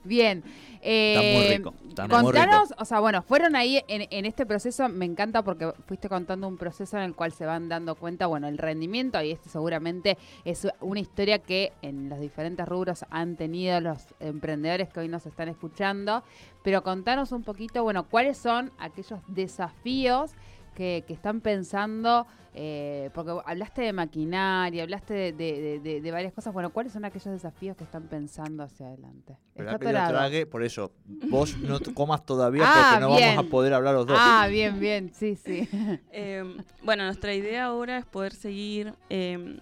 Bien. 0.04 0.42
Está 0.80 1.20
muy 1.22 1.46
eh, 1.46 1.56
rico, 1.56 1.74
está 1.88 2.08
muy 2.08 2.22
Contanos, 2.22 2.74
o 2.78 2.84
sea, 2.84 3.00
bueno, 3.00 3.22
fueron 3.22 3.56
ahí 3.56 3.82
en, 3.88 4.06
en 4.10 4.26
este 4.26 4.44
proceso, 4.44 4.88
me 4.88 5.04
encanta 5.06 5.42
porque 5.42 5.72
fuiste 5.86 6.08
contando 6.08 6.46
un 6.46 6.58
proceso 6.58 6.96
en 6.98 7.04
el 7.04 7.14
cual 7.14 7.32
se 7.32 7.46
van 7.46 7.68
dando 7.68 7.94
cuenta, 7.94 8.26
bueno, 8.26 8.48
el 8.48 8.58
rendimiento, 8.58 9.20
y 9.22 9.30
este 9.30 9.48
seguramente 9.48 10.18
es 10.44 10.66
una 10.80 11.00
historia 11.00 11.38
que 11.38 11.72
en 11.82 12.08
los 12.08 12.20
diferentes 12.20 12.66
rubros 12.66 13.04
han 13.10 13.36
tenido 13.36 13.80
los 13.80 13.98
emprendedores 14.20 14.88
que 14.90 15.00
hoy 15.00 15.08
nos 15.08 15.24
están 15.26 15.48
escuchando, 15.48 16.22
pero 16.62 16.82
contanos 16.82 17.32
un 17.32 17.44
poquito, 17.44 17.82
bueno, 17.82 18.04
cuáles 18.08 18.36
son 18.36 18.70
aquellos 18.78 19.20
desafíos 19.28 20.32
que, 20.74 21.04
que 21.06 21.12
están 21.14 21.40
pensando, 21.40 22.26
eh, 22.54 23.10
porque 23.14 23.32
hablaste 23.44 23.82
de 23.82 23.92
maquinaria, 23.92 24.82
hablaste 24.82 25.14
de, 25.14 25.32
de- 25.32 25.60
de- 25.60 25.80
de- 25.80 26.00
de 26.00 26.10
varias 26.10 26.32
cosas, 26.32 26.52
bueno, 26.52 26.70
¿cuáles 26.70 26.92
son 26.92 27.04
aquellos 27.04 27.32
desafíos 27.32 27.76
que 27.76 27.84
están 27.84 28.04
pensando 28.08 28.62
hacia 28.62 28.86
adelante? 28.86 29.38
Esperá 29.54 29.72
Está 29.72 29.78
que 29.78 29.92
yo 29.92 30.04
trague, 30.06 30.46
por 30.46 30.62
eso, 30.62 30.92
vos 31.30 31.56
no 31.62 31.80
comas 31.94 32.24
todavía 32.26 32.64
Ah, 32.66 32.86
porque 32.90 33.00
no 33.00 33.14
bien. 33.14 33.28
vamos 33.36 33.44
a 33.46 33.48
poder 33.48 33.74
hablar 33.74 33.94
los 33.94 34.06
dos. 34.06 34.18
Ah, 34.20 34.46
bien, 34.50 34.78
bien, 34.80 35.12
sí, 35.14 35.36
sí. 35.36 35.68
Eh, 36.16 36.44
bueno, 36.82 37.04
nuestra 37.06 37.34
idea 37.34 37.64
ahora 37.64 37.98
es 37.98 38.04
poder 38.06 38.32
seguir 38.34 38.94
eh, 39.10 39.58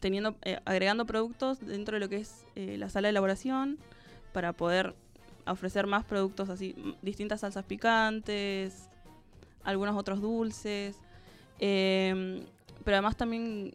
teniendo, 0.00 0.34
eh, 0.42 0.58
agregando 0.64 1.06
productos 1.06 1.60
dentro 1.60 1.94
de 1.94 2.00
lo 2.00 2.08
que 2.08 2.16
es 2.16 2.44
eh, 2.56 2.76
la 2.78 2.88
sala 2.88 3.06
de 3.06 3.10
elaboración 3.10 3.78
para 4.32 4.52
poder 4.52 4.94
ofrecer 5.46 5.86
más 5.86 6.04
productos 6.04 6.48
así, 6.48 6.74
distintas 7.02 7.40
salsas 7.42 7.64
picantes, 7.64 8.88
algunos 9.64 9.96
otros 9.96 10.20
dulces. 10.20 10.96
eh, 11.58 12.44
pero 12.84 12.96
además 12.96 13.16
también 13.16 13.72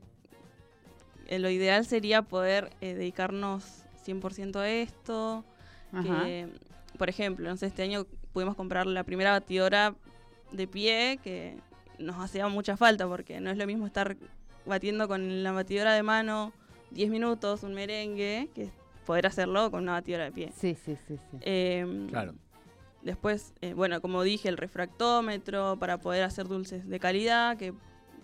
eh, 1.27 1.39
lo 1.39 1.49
ideal 1.49 1.85
sería 1.85 2.21
poder 2.21 2.71
eh, 2.81 2.93
dedicarnos 2.93 3.83
100% 4.05 4.57
a 4.57 4.69
esto. 4.69 5.43
Que, 6.03 6.47
por 6.99 7.09
ejemplo, 7.09 7.49
no 7.49 7.57
sé, 7.57 7.65
este 7.65 7.81
año 7.81 8.05
pudimos 8.31 8.55
comprar 8.55 8.85
la 8.85 9.03
primera 9.03 9.31
batidora 9.31 9.95
de 10.51 10.67
pie 10.67 11.19
que 11.23 11.57
nos 11.97 12.17
hacía 12.17 12.47
mucha 12.47 12.77
falta 12.77 13.07
porque 13.07 13.39
no 13.39 13.49
es 13.49 13.57
lo 13.57 13.65
mismo 13.65 13.87
estar 13.87 14.15
batiendo 14.67 15.07
con 15.07 15.41
la 15.41 15.51
batidora 15.51 15.93
de 15.93 16.03
mano 16.03 16.53
10 16.91 17.09
minutos 17.09 17.63
un 17.63 17.73
merengue 17.73 18.49
que 18.53 18.69
poder 19.07 19.25
hacerlo 19.25 19.71
con 19.71 19.81
una 19.81 19.93
batidora 19.93 20.25
de 20.25 20.31
pie. 20.31 20.51
Sí, 20.55 20.75
sí, 20.75 20.95
sí, 21.07 21.17
sí. 21.17 21.37
Eh, 21.41 22.07
Claro. 22.09 22.35
Después, 23.01 23.53
eh, 23.61 23.73
bueno, 23.73 24.01
como 24.01 24.23
dije, 24.23 24.49
el 24.49 24.57
refractómetro 24.57 25.77
para 25.79 25.99
poder 25.99 26.23
hacer 26.23 26.47
dulces 26.47 26.87
de 26.87 26.99
calidad 26.99 27.57
que, 27.57 27.73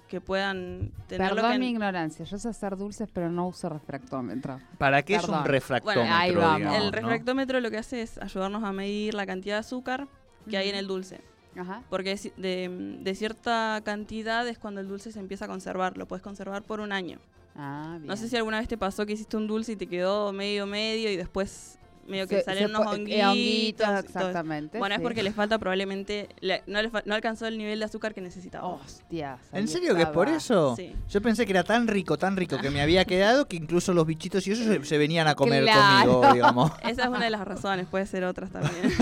que 0.07 0.19
puedan 0.19 0.91
tener 1.07 1.29
lo 1.29 1.35
Perdón 1.35 1.53
que... 1.53 1.59
mi 1.59 1.69
ignorancia, 1.69 2.25
yo 2.25 2.37
sé 2.37 2.49
hacer 2.49 2.75
dulces, 2.75 3.07
pero 3.11 3.29
no 3.29 3.47
uso 3.47 3.69
refractómetro. 3.69 4.59
¿Para 4.77 5.01
qué 5.03 5.15
es 5.15 5.27
un 5.27 5.45
refractómetro? 5.45 6.01
Bueno, 6.01 6.15
ahí 6.15 6.35
vamos. 6.35 6.57
digamos, 6.57 6.77
el 6.77 6.85
¿no? 6.85 6.91
refractómetro 6.91 7.59
lo 7.61 7.71
que 7.71 7.77
hace 7.77 8.01
es 8.01 8.17
ayudarnos 8.17 8.63
a 8.63 8.71
medir 8.73 9.13
la 9.13 9.25
cantidad 9.25 9.55
de 9.55 9.59
azúcar 9.59 10.07
que 10.49 10.57
hay 10.57 10.69
en 10.69 10.75
el 10.75 10.87
dulce. 10.87 11.21
Ajá. 11.57 11.83
Porque 11.89 12.19
de, 12.35 12.99
de 13.01 13.15
cierta 13.15 13.81
cantidad 13.85 14.45
es 14.45 14.59
cuando 14.59 14.81
el 14.81 14.89
dulce 14.89 15.13
se 15.13 15.19
empieza 15.19 15.45
a 15.45 15.47
conservar. 15.47 15.97
Lo 15.97 16.05
puedes 16.05 16.21
conservar 16.21 16.63
por 16.63 16.81
un 16.81 16.91
año. 16.91 17.19
Ah, 17.55 17.95
bien. 17.97 18.07
No 18.07 18.17
sé 18.17 18.27
si 18.27 18.35
alguna 18.35 18.59
vez 18.59 18.67
te 18.67 18.77
pasó 18.77 19.05
que 19.05 19.13
hiciste 19.13 19.37
un 19.37 19.47
dulce 19.47 19.71
y 19.71 19.75
te 19.77 19.87
quedó 19.87 20.33
medio 20.33 20.67
medio 20.67 21.09
y 21.09 21.15
después 21.15 21.79
medio 22.07 22.27
que 22.27 22.37
Se- 22.39 22.43
salen 22.43 22.65
se 22.65 22.69
unos 22.69 22.83
po- 22.83 22.93
eh, 22.93 22.95
honguitos. 22.95 23.27
honguitos, 23.29 24.05
exactamente. 24.05 24.77
Bueno, 24.79 24.95
es 24.95 25.01
porque 25.01 25.23
le 25.23 25.31
falta 25.31 25.57
probablemente, 25.59 26.29
le- 26.39 26.63
no, 26.67 26.81
le 26.81 26.89
fa- 26.89 27.03
no 27.05 27.15
alcanzó 27.15 27.47
el 27.47 27.57
nivel 27.57 27.79
de 27.79 27.85
azúcar 27.85 28.13
que 28.13 28.21
necesitaba. 28.21 28.67
Hostias. 28.67 29.39
ahí 29.51 29.61
¿En 29.61 29.67
serio 29.67 29.95
que 29.95 30.03
es 30.03 30.07
por 30.09 30.27
eso? 30.29 30.75
Sí. 30.75 30.95
Yo 31.09 31.21
pensé 31.21 31.45
que 31.45 31.51
era 31.51 31.63
tan 31.63 31.87
rico, 31.87 32.17
tan 32.17 32.37
rico 32.37 32.57
que 32.59 32.69
me 32.69 32.81
había 32.81 33.05
quedado 33.05 33.47
que 33.47 33.55
incluso 33.55 33.93
los 33.93 34.05
bichitos 34.05 34.45
y 34.47 34.51
eso 34.51 34.63
se, 34.63 34.83
se 34.85 34.97
venían 34.97 35.27
a 35.27 35.35
comer 35.35 35.63
Claro. 35.63 36.13
conmigo, 36.21 36.33
digamos. 36.33 36.71
Esa 36.83 37.03
es 37.03 37.07
una 37.09 37.23
de 37.23 37.29
las 37.29 37.45
razones, 37.45 37.87
puede 37.87 38.05
ser 38.05 38.23
otras 38.23 38.51
también. 38.51 38.73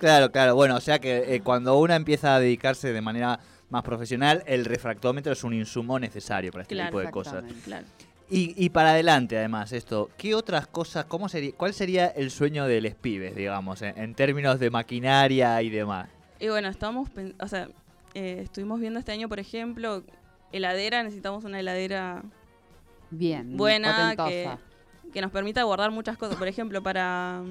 Claro, 0.00 0.30
claro. 0.32 0.54
Bueno, 0.54 0.76
o 0.76 0.80
sea 0.80 0.98
que 0.98 1.34
eh, 1.34 1.40
cuando 1.40 1.78
una 1.78 1.96
empieza 1.96 2.34
a 2.34 2.40
dedicarse 2.40 2.92
de 2.92 3.00
manera 3.00 3.38
más 3.70 3.82
profesional, 3.82 4.42
el 4.46 4.64
refractómetro 4.64 5.32
es 5.32 5.44
un 5.44 5.54
insumo 5.54 5.98
necesario 5.98 6.50
para 6.52 6.62
este 6.62 6.74
Claro, 6.74 6.90
tipo 6.90 7.00
de 7.00 7.10
cosas. 7.10 7.44
claro. 7.64 7.86
Y, 8.30 8.54
y 8.56 8.70
para 8.70 8.90
adelante, 8.90 9.36
además, 9.36 9.72
esto, 9.72 10.10
¿qué 10.16 10.34
otras 10.34 10.66
cosas, 10.66 11.04
cómo 11.04 11.28
sería, 11.28 11.52
cuál 11.52 11.74
sería 11.74 12.06
el 12.06 12.30
sueño 12.30 12.66
de 12.66 12.80
los 12.80 12.94
pibes, 12.94 13.36
digamos, 13.36 13.82
en, 13.82 13.98
en 13.98 14.14
términos 14.14 14.58
de 14.58 14.70
maquinaria 14.70 15.60
y 15.60 15.68
demás? 15.68 16.08
Y 16.40 16.48
bueno, 16.48 16.68
estamos, 16.68 17.10
o 17.38 17.48
sea, 17.48 17.68
eh, 18.14 18.40
estuvimos 18.42 18.80
viendo 18.80 18.98
este 18.98 19.12
año, 19.12 19.28
por 19.28 19.40
ejemplo, 19.40 20.04
heladera, 20.52 21.02
necesitamos 21.02 21.44
una 21.44 21.60
heladera 21.60 22.22
Bien. 23.10 23.56
buena 23.56 24.14
que, 24.16 24.48
que 25.12 25.20
nos 25.20 25.30
permita 25.30 25.62
guardar 25.62 25.90
muchas 25.90 26.16
cosas. 26.16 26.36
Por 26.36 26.48
ejemplo, 26.48 26.82
para, 26.82 27.42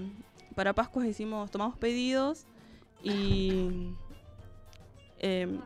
para 0.55 0.73
Pascuas 0.73 1.05
hicimos, 1.07 1.51
tomamos 1.51 1.77
pedidos 1.77 2.45
y 3.03 3.89
em, 5.19 5.59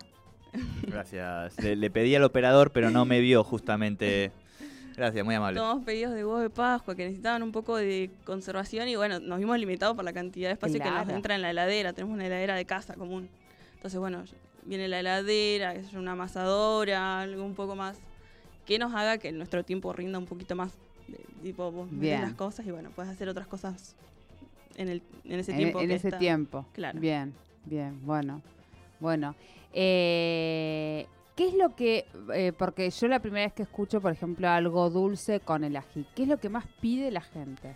Gracias. 0.84 1.58
Le, 1.62 1.76
le 1.76 1.90
pedí 1.90 2.16
al 2.16 2.24
operador, 2.24 2.72
pero 2.72 2.90
no 2.90 3.06
me 3.06 3.20
vio 3.20 3.44
justamente. 3.44 4.32
Gracias, 4.98 5.24
muy 5.24 5.36
amable. 5.36 5.60
tomamos 5.60 5.86
pedidos 5.86 6.14
de 6.16 6.26
huevos 6.26 6.42
de 6.42 6.50
Pascua 6.50 6.96
que 6.96 7.04
necesitaban 7.06 7.44
un 7.44 7.52
poco 7.52 7.78
de 7.78 8.10
conservación 8.26 8.88
y 8.90 8.96
bueno, 8.96 9.20
nos 9.20 9.38
vimos 9.38 9.58
limitados 9.60 9.96
por 9.96 10.04
la 10.04 10.12
cantidad 10.12 10.50
de 10.50 10.54
espacio 10.54 10.80
que 10.80 10.82
Claro. 10.90 11.06
nos 11.06 11.14
entra 11.16 11.36
en 11.36 11.44
la 11.44 11.52
heladera. 11.52 11.94
Tenemos 11.94 12.16
una 12.16 12.26
heladera 12.26 12.56
de 12.56 12.66
casa 12.66 12.96
común. 12.96 13.30
Entonces, 13.76 14.00
bueno, 14.00 14.24
viene 14.66 14.88
la 14.88 15.00
heladera, 15.00 15.76
yo, 15.80 16.00
una 16.00 16.14
amasadora, 16.14 17.22
algo 17.22 17.46
un 17.46 17.54
poco 17.54 17.76
más 17.76 18.00
que 18.66 18.80
nos 18.80 18.94
haga 18.96 19.20
que 19.20 19.32
nuestro 19.32 19.64
tiempo 19.64 19.94
rinda 19.94 20.18
un 20.18 20.26
poquito 20.26 20.56
más. 20.56 20.74
de- 21.08 21.24
tipo, 21.42 21.72
vos 21.72 21.88
Bien. 21.90 22.20
las 22.22 22.34
cosas 22.34 22.66
y 22.66 22.72
bueno, 22.72 22.90
puedes 22.94 23.10
hacer 23.10 23.30
otras 23.30 23.48
cosas 23.48 23.96
en, 24.76 24.90
el, 24.90 25.02
en 25.24 25.40
ese 25.40 25.52
En, 25.52 25.58
tiempo. 25.58 25.80
en 25.80 25.88
que 25.88 25.96
ese 25.96 26.08
está- 26.10 26.18
tiempo. 26.20 26.66
Claro. 26.74 27.00
Bien, 27.00 27.34
bien, 27.66 27.98
bueno. 28.06 28.42
Bueno. 29.00 29.34
Eh, 29.72 31.08
¿Qué 31.38 31.48
es 31.48 31.54
lo 31.54 31.76
que, 31.76 32.06
eh, 32.34 32.52
porque 32.58 32.90
yo 32.90 33.08
la 33.08 33.20
primera 33.22 33.46
vez 33.46 33.54
que 33.54 33.64
escucho, 33.64 34.02
por 34.02 34.12
ejemplo, 34.12 34.50
algo 34.50 34.90
dulce 34.90 35.40
con 35.40 35.64
el 35.64 35.78
ají, 35.78 36.06
¿qué 36.16 36.24
es 36.24 36.28
lo 36.28 36.38
que 36.40 36.50
más 36.50 36.66
pide 36.82 37.12
la 37.12 37.22
gente? 37.22 37.76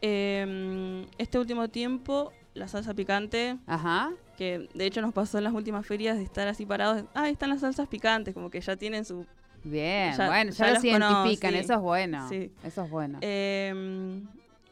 Em, 0.00 1.06
este 1.18 1.38
último 1.38 1.68
tiempo, 1.68 2.32
la 2.54 2.68
salsa 2.68 2.94
picante, 2.94 3.56
Ajá. 3.66 4.10
que 4.36 4.68
de 4.74 4.86
hecho 4.86 5.00
nos 5.00 5.12
pasó 5.12 5.38
en 5.38 5.44
las 5.44 5.52
últimas 5.54 5.86
ferias 5.86 6.16
de 6.16 6.22
estar 6.24 6.46
así 6.48 6.66
parados. 6.66 7.04
Ah, 7.14 7.22
ahí 7.22 7.32
están 7.32 7.50
las 7.50 7.60
salsas 7.60 7.88
picantes, 7.88 8.34
como 8.34 8.50
que 8.50 8.60
ya 8.60 8.76
tienen 8.76 9.04
su... 9.04 9.26
Bien, 9.64 10.14
Ya- 10.16 10.26
bueno, 10.28 10.50
ya, 10.52 10.66
ya 10.66 10.74
los 10.74 10.84
los 10.84 10.92
conozco, 10.92 11.14
identifican, 11.24 11.52
sí. 11.52 11.58
eso 11.58 11.72
es 11.74 11.80
bueno. 11.80 12.28
Sí. 12.28 12.52
Eso 12.62 12.84
es 12.84 12.90
bueno. 12.90 13.18
Em, 13.22 14.26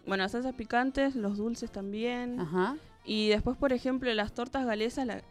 bueno, 0.06 0.22
las 0.24 0.32
salsas 0.32 0.54
picantes, 0.54 1.16
los 1.16 1.36
dulces 1.36 1.70
también. 1.72 2.38
Ajá. 2.40 2.76
Y 3.04 3.28
después, 3.28 3.56
por 3.56 3.72
ejemplo, 3.72 4.12
las 4.14 4.32
tortas 4.32 4.64
galesas, 4.64 5.06
la- 5.06 5.22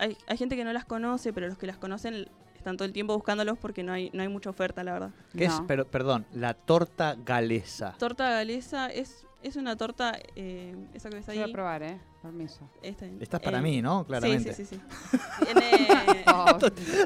hay, 0.00 0.16
hay 0.26 0.36
gente 0.36 0.56
que 0.56 0.64
no 0.64 0.72
las 0.72 0.84
conoce, 0.84 1.32
pero 1.32 1.46
los 1.48 1.58
que 1.58 1.66
las 1.66 1.76
conocen 1.78 2.26
están 2.56 2.76
todo 2.76 2.86
el 2.86 2.92
tiempo 2.92 3.14
buscándolos 3.14 3.56
porque 3.58 3.82
no 3.82 3.92
hay, 3.92 4.10
no 4.12 4.22
hay 4.22 4.28
mucha 4.28 4.50
oferta, 4.50 4.82
la 4.84 4.92
verdad. 4.92 5.10
¿Qué 5.36 5.44
es, 5.44 5.62
pero, 5.66 5.86
perdón, 5.86 6.26
la 6.32 6.54
torta 6.54 7.16
galesa? 7.24 7.94
Torta 7.98 8.28
galesa 8.30 8.88
es, 8.88 9.24
es 9.42 9.56
una 9.56 9.76
torta, 9.76 10.18
eh, 10.36 10.74
esa 10.92 11.08
que 11.08 11.16
ves 11.16 11.26
Yo 11.26 11.32
voy 11.32 11.42
a 11.42 11.44
ahí. 11.46 11.52
probar, 11.52 11.82
¿eh? 11.82 12.00
Permiso. 12.20 12.68
esta, 12.82 13.06
Esta 13.18 13.36
es 13.38 13.42
para 13.42 13.58
eh, 13.58 13.62
mí, 13.62 13.80
¿no? 13.80 14.04
Claramente. 14.04 14.52
Sí, 14.52 14.64
sí, 14.66 14.76
sí. 14.76 14.82
sí. 15.10 15.18
Tiene, 15.44 15.88
Oh, 16.26 16.58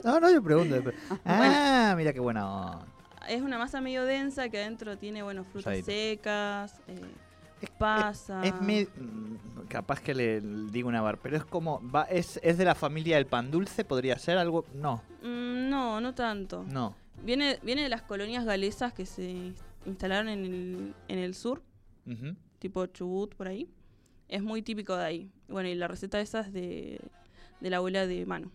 No, 0.05 0.19
no, 0.21 0.31
yo 0.33 0.43
pregunto. 0.43 0.77
pero- 0.83 0.97
Ah, 1.25 1.95
mira 1.97 2.13
qué 2.13 2.19
buena 2.21 2.51
onda. 2.51 2.87
es 3.29 3.41
una 3.41 3.57
masa 3.59 3.81
medio 3.81 4.05
densa 4.05 4.49
que 4.49 4.59
adentro 4.59 4.99
tiene, 4.99 5.23
bueno, 5.23 5.45
frutas 5.45 5.73
Ahí. 5.73 5.83
secas, 5.83 6.81
eh, 6.89 7.01
pasa. 7.71 8.43
Es 8.45 8.61
me- 8.61 8.85
mm, 8.97 9.67
capaz 9.69 10.01
que 10.01 10.15
le 10.15 10.41
digo 10.41 10.89
una 10.89 11.01
bar, 11.03 11.19
pero 11.23 11.37
es 11.37 11.45
como 11.45 11.81
va, 11.91 12.05
es, 12.05 12.39
es 12.43 12.59
de 12.59 12.65
la 12.65 12.75
familia 12.75 13.17
del 13.17 13.27
pan 13.27 13.51
dulce, 13.51 13.85
podría 13.85 14.19
ser 14.19 14.39
algo, 14.39 14.65
no, 14.75 15.03
Mm, 15.23 15.69
no, 15.71 16.01
no 16.01 16.15
tanto. 16.15 16.65
no. 16.69 16.95
Viene, 17.23 17.59
viene 17.63 17.83
de 17.83 17.89
las 17.89 18.03
colonias 18.03 18.45
galesas 18.45 18.93
que 18.93 19.07
se 19.07 19.53
instalaron 19.87 20.29
en 20.29 20.45
el, 20.45 20.95
en 21.09 21.19
el 21.19 21.35
sur, 21.35 21.63
Ujú. 22.07 22.35
tipo 22.59 22.85
Chubut, 22.87 23.35
por 23.35 23.49
ahí. 23.49 23.69
Es 24.29 24.43
muy 24.43 24.63
típico 24.63 24.97
de 24.97 25.05
ahí. 25.05 25.31
Bueno, 25.49 25.69
y 25.69 25.75
la 25.75 25.87
receta 25.89 26.21
esa 26.21 26.41
es 26.41 26.53
de, 26.53 27.01
de 27.61 27.71
la 27.71 27.77
abuela 27.79 28.07
de 28.07 28.27
Manu. 28.27 28.51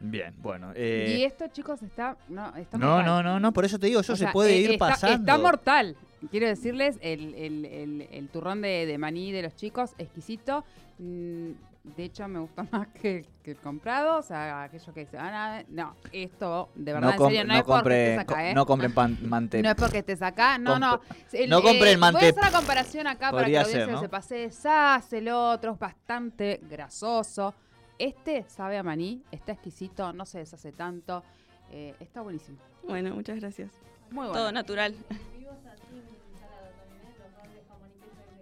Bien, 0.00 0.34
bueno. 0.38 0.70
Y 0.72 0.78
eh, 0.80 1.24
esto, 1.26 1.46
chicos, 1.48 1.82
está. 1.82 2.16
No, 2.28 2.54
está 2.56 2.76
no, 2.78 3.02
no, 3.02 3.22
no, 3.22 3.38
no, 3.38 3.52
por 3.52 3.64
eso 3.64 3.78
te 3.78 3.86
digo, 3.88 4.00
eso 4.00 4.14
O 4.14 4.16
se 4.16 4.24
sea, 4.24 4.32
puede 4.32 4.54
eh, 4.54 4.60
ir 4.62 4.70
está, 4.72 4.88
pasando. 4.88 5.16
Está 5.32 5.38
mortal. 5.38 5.96
Quiero 6.30 6.46
decirles, 6.46 6.98
el, 7.02 7.34
el- 7.34 7.64
el- 7.64 8.08
el 8.10 8.28
turrón 8.28 8.60
de, 8.62 8.86
de 8.86 8.98
maní 8.98 9.32
de 9.32 9.42
los 9.42 9.54
chicos, 9.56 9.94
exquisito. 9.98 10.64
Mm, 10.98 11.50
De 11.96 12.04
hecho, 12.04 12.28
me 12.28 12.38
gustó 12.38 12.64
más 12.70 12.86
que, 12.88 13.26
que 13.42 13.50
el 13.50 13.56
comprado. 13.56 14.18
O 14.18 14.22
sea, 14.22 14.62
aquello 14.62 14.94
que 14.94 15.04
se 15.06 15.16
van 15.16 15.34
a... 15.34 15.64
No, 15.68 15.96
esto, 16.12 16.68
de 16.76 16.92
verdad, 16.92 17.08
no, 17.18 17.24
en 17.26 17.30
serio, 17.32 17.44
no, 17.44 17.48
no 17.48 17.54
es 17.58 17.62
porque 17.64 17.72
compren, 17.78 18.00
estés 18.10 18.18
acá, 18.20 18.50
¿eh? 18.50 18.54
no 18.54 18.66
compren 18.66 18.92
pan, 18.94 19.18
mante. 19.28 19.62
No 19.62 19.68
es 19.70 19.74
porque 19.74 19.98
estés 19.98 20.22
acá, 20.22 20.58
no, 20.58 20.78
no. 20.78 21.00
El- 21.32 21.50
no 21.50 21.60
compren 21.60 21.98
Voy 21.98 22.08
a 22.14 22.18
hacer 22.18 22.34
la 22.40 22.52
comparación 22.52 23.06
acá 23.08 23.32
para 23.32 23.46
que 23.46 23.52
la 23.52 23.62
audiencia 23.62 23.98
se 23.98 24.08
pase 24.08 24.34
de 24.36 24.50
sas, 24.52 25.12
el 25.12 25.28
otro 25.28 25.72
es 25.72 25.78
bastante 25.80 26.60
grasoso. 26.70 27.52
Este 27.98 28.44
sabe 28.48 28.78
a 28.78 28.84
maní, 28.84 29.22
está 29.32 29.50
exquisito, 29.52 30.12
no 30.12 30.24
se 30.24 30.38
deshace 30.38 30.70
tanto. 30.70 31.24
eh, 31.72 31.94
está 31.98 32.20
buenísimo. 32.20 32.58
Bueno, 32.86 33.12
muchas 33.14 33.40
gracias. 33.40 33.72
Muy 34.10 34.26
bueno. 34.26 34.32
Todo 34.34 34.52
natural. 34.52 34.94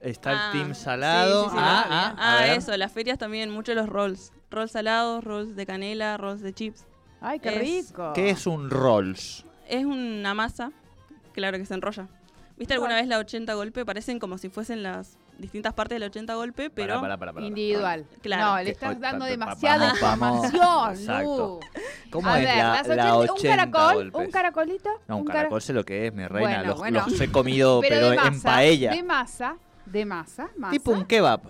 Está 0.01 0.33
el 0.33 0.39
Ah, 0.39 0.51
team 0.53 0.75
salado. 0.75 1.45
sí, 1.45 1.51
sí, 1.51 1.57
ah, 1.61 1.85
ah, 1.89 2.15
Ah, 2.19 2.47
eso, 2.55 2.77
las 2.77 2.91
ferias 2.93 3.19
también, 3.19 3.51
mucho 3.51 3.75
los 3.75 3.89
rolls. 3.89 4.33
Rolls 4.51 4.73
salados, 4.73 5.23
rolls 5.23 5.55
de 5.57 5.67
canela, 5.67 6.17
rolls 6.17 6.41
de 6.41 6.53
chips. 6.55 6.87
Ay, 7.21 7.39
qué 7.39 7.51
es- 7.51 7.59
rico. 7.89 8.13
¿Qué 8.15 8.31
es 8.31 8.47
un 8.47 8.71
rolls? 8.71 9.45
Es 9.69 9.85
una 9.85 10.33
masa, 10.35 10.73
claro 11.33 11.59
que 11.59 11.67
se 11.67 11.75
enrolla. 11.75 12.09
¿Viste 12.57 12.75
alguna 12.75 12.97
vez 12.97 13.07
la 13.09 13.19
80 13.19 13.55
golpe? 13.55 13.85
Parecen 13.85 14.19
como 14.19 14.37
si 14.39 14.49
fuesen 14.49 14.83
las 14.83 15.17
distintas 15.39 15.73
partes 15.73 15.97
de 15.97 16.01
la 16.01 16.07
80 16.07 16.35
golpe, 16.35 16.69
pero 16.69 16.95
Pará, 17.01 17.01
pará, 17.01 17.17
pará, 17.19 17.33
pará. 17.33 17.47
Individual. 17.47 18.05
Claro. 18.21 18.45
No, 18.57 18.63
le 18.63 18.71
estás 18.71 19.01
dando 19.01 19.25
demasiada 19.25 19.91
información. 19.91 21.23
Lu. 21.23 21.61
¿Cómo 22.11 22.29
A 22.29 22.41
es 22.41 22.45
ver, 22.47 22.57
la, 22.59 22.73
las 22.83 22.89
la 22.89 23.17
80 23.17 23.33
80 23.33 23.33
un 23.33 23.43
caracol, 23.57 23.95
golpes? 24.11 24.27
un 24.27 24.31
caracolito. 24.33 24.91
No, 25.09 25.17
un 25.19 25.25
cara- 25.25 25.39
caracol 25.41 25.63
sé 25.63 25.73
lo 25.73 25.85
que 25.85 26.07
es, 26.09 26.13
mi 26.13 26.27
reina. 26.27 26.49
Bueno, 26.57 26.65
los, 26.69 26.79
bueno. 26.79 27.05
los 27.09 27.21
he 27.21 27.31
comido, 27.31 27.81
pero, 27.81 28.11
de 28.11 28.17
en 28.17 28.43
paella. 28.43 28.91
De 28.91 29.03
masa, 29.03 29.57
de 29.91 30.05
masa, 30.05 30.51
masa. 30.57 30.73
Tipo 30.73 30.93
un 30.93 31.05
kebab. 31.05 31.41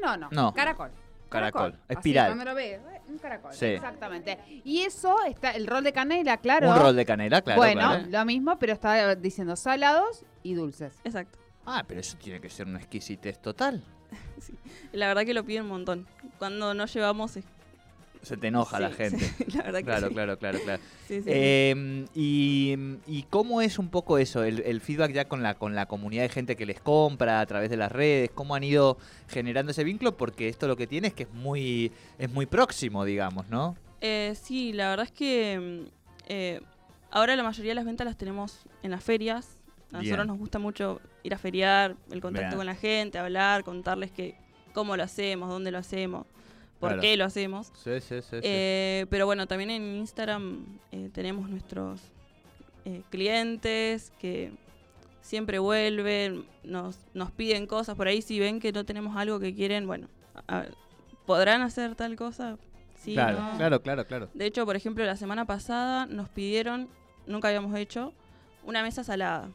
No, 0.00 0.16
no, 0.16 0.28
No. 0.30 0.52
caracol. 0.54 0.90
Caracol, 1.28 1.72
Así, 1.72 1.82
espiral. 1.94 2.26
cuando 2.28 2.44
lo 2.44 2.54
ves, 2.54 2.80
eh, 2.80 3.00
un 3.08 3.18
caracol. 3.18 3.52
Sí. 3.52 3.66
Exactamente. 3.66 4.38
Y 4.64 4.82
eso 4.82 5.16
está, 5.24 5.50
el 5.50 5.66
rol 5.66 5.82
de 5.82 5.92
canela, 5.92 6.36
claro. 6.36 6.70
Un 6.70 6.78
rol 6.78 6.94
de 6.94 7.04
canela, 7.04 7.42
claro. 7.42 7.60
bueno, 7.60 7.80
claro. 7.80 8.04
lo 8.08 8.24
mismo, 8.24 8.58
pero 8.60 8.72
está 8.72 9.14
diciendo 9.16 9.56
salados 9.56 10.24
y 10.44 10.54
dulces. 10.54 11.00
exacto. 11.04 11.38
Ah, 11.66 11.82
pero 11.86 11.98
eso 12.00 12.16
tiene 12.16 12.40
que 12.40 12.48
ser 12.48 12.66
una 12.68 12.78
exquisitez 12.78 13.40
total. 13.42 13.82
La 14.92 15.08
verdad 15.08 15.24
que 15.24 15.34
lo 15.34 15.44
piden 15.44 15.64
un 15.64 15.70
montón. 15.70 16.06
Cuando 16.38 16.74
no 16.74 16.86
llevamos, 16.86 17.36
es- 17.36 17.44
Se 18.26 18.36
te 18.36 18.48
enoja 18.48 18.80
la 18.80 18.90
gente. 18.90 19.18
sí, 19.24 19.44
la 19.56 19.62
verdad 19.62 19.78
que 19.78 19.84
Claro, 19.84 20.08
sí. 20.08 20.14
claro, 20.14 20.38
claro, 20.38 20.58
claro. 20.64 20.82
Eh, 21.08 22.04
y, 22.14 22.74
y 23.06 23.22
cómo 23.30 23.60
es 23.62 23.78
un 23.78 23.88
poco 23.88 24.18
eso, 24.18 24.42
el, 24.42 24.60
el 24.60 24.80
feedback 24.80 25.12
ya 25.12 25.28
con 25.28 25.42
la, 25.42 25.54
con 25.54 25.74
la 25.76 25.86
comunidad 25.86 26.22
de 26.24 26.28
gente 26.28 26.56
que 26.56 26.66
les 26.66 26.80
compra 26.80 27.40
a 27.40 27.46
través 27.46 27.70
de 27.70 27.76
las 27.76 27.92
redes, 27.92 28.30
cómo 28.34 28.54
han 28.56 28.64
ido 28.64 28.98
generando 29.28 29.70
ese 29.70 29.84
vínculo, 29.84 30.16
porque 30.16 30.48
esto 30.48 30.66
lo 30.66 30.76
que 30.76 30.86
tiene 30.88 31.08
es 31.08 31.14
que 31.14 31.22
es 31.24 31.30
muy, 31.32 31.92
es 32.18 32.28
muy 32.30 32.46
próximo, 32.46 33.04
digamos, 33.04 33.48
¿no? 33.48 33.76
Eh, 34.00 34.34
sí, 34.40 34.72
la 34.72 34.90
verdad 34.90 35.06
es 35.06 35.12
que 35.12 35.84
mm, 35.86 35.90
eh, 36.28 36.60
ahora 37.12 37.36
la 37.36 37.44
mayoría 37.44 37.70
de 37.70 37.74
las 37.76 37.84
ventas 37.84 38.04
las 38.06 38.16
tenemos 38.16 38.64
en 38.82 38.90
las 38.90 39.04
ferias. 39.04 39.56
A 39.92 40.00
Bien. 40.00 40.10
nosotros 40.10 40.26
nos 40.26 40.38
gusta 40.38 40.58
mucho 40.58 41.00
ir 41.22 41.32
a 41.32 41.38
feriar, 41.38 41.94
el 42.10 42.20
contacto 42.20 42.48
Bien. 42.48 42.56
con 42.56 42.66
la 42.66 42.74
gente, 42.74 43.18
hablar, 43.18 43.62
contarles 43.62 44.10
que 44.10 44.34
cómo 44.74 44.96
lo 44.96 45.04
hacemos, 45.04 45.48
dónde 45.48 45.70
lo 45.70 45.78
hacemos, 45.78 46.26
por 46.80 46.90
Claro. 46.90 47.02
qué 47.02 47.16
lo 47.16 47.24
hacemos. 47.24 47.72
Sí, 47.82 48.00
sí, 48.00 48.20
sí. 48.22 48.36
Eh, 48.42 49.06
pero 49.10 49.26
bueno, 49.26 49.46
también 49.46 49.70
en 49.70 49.96
Instagram 49.96 50.64
eh, 50.92 51.10
tenemos 51.12 51.48
nuestros 51.48 52.00
eh, 52.84 53.02
clientes 53.10 54.12
que 54.20 54.52
siempre 55.22 55.58
vuelven, 55.58 56.44
nos, 56.62 56.98
nos 57.14 57.30
piden 57.32 57.66
cosas 57.66 57.96
por 57.96 58.06
ahí. 58.08 58.22
Si 58.22 58.38
ven 58.38 58.60
que 58.60 58.72
no 58.72 58.84
tenemos 58.84 59.16
algo 59.16 59.40
que 59.40 59.54
quieren, 59.54 59.86
bueno, 59.86 60.08
a- 60.46 60.58
a- 60.58 60.66
¿podrán 61.26 61.62
hacer 61.62 61.94
tal 61.96 62.14
cosa? 62.16 62.58
Sí, 62.94 63.14
claro, 63.14 63.40
¿no? 63.40 63.56
claro, 63.56 63.82
claro, 63.82 64.06
claro. 64.06 64.28
De 64.34 64.46
hecho, 64.46 64.64
por 64.64 64.76
ejemplo, 64.76 65.04
la 65.04 65.16
semana 65.16 65.44
pasada 65.44 66.06
nos 66.06 66.28
pidieron, 66.28 66.88
nunca 67.26 67.48
habíamos 67.48 67.76
hecho, 67.76 68.12
una 68.64 68.82
mesa 68.82 69.02
salada 69.04 69.50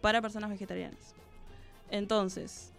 para 0.00 0.20
personas 0.22 0.50
vegetarianas. 0.50 1.14
Entonces, 1.90 2.72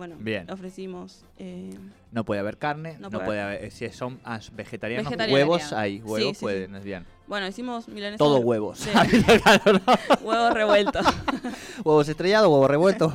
bueno, 0.00 0.16
Bien. 0.18 0.50
ofrecimos... 0.50 1.26
eh, 1.36 1.76
No 2.10 2.24
puede 2.24 2.40
haber 2.40 2.56
carne, 2.56 2.94
no, 2.94 3.10
No 3.10 3.10
puede, 3.10 3.24
puede 3.26 3.40
haber, 3.42 3.70
si 3.70 3.86
son 3.90 4.18
ah, 4.24 4.40
vegetarianos, 4.54 5.04
Vegetariano. 5.04 5.34
huevos 5.34 5.74
hay, 5.74 5.98
Sí, 5.98 6.02
huevos 6.04 6.28
sí, 6.30 6.34
sí. 6.36 6.40
pueden, 6.40 6.74
es 6.74 6.84
bien. 6.84 7.04
bueno, 7.26 7.46
hicimos 7.46 7.86
milanesas... 7.86 8.16
Todo 8.16 8.38
huevos. 8.38 8.78
Sí, 8.78 8.88
¿no? 9.66 10.16
huevos 10.26 10.54
revueltos. 10.54 11.06
Huevos 11.84 12.08
estrellados, 12.08 12.48
huevos 12.48 12.70
revueltos. 12.70 13.12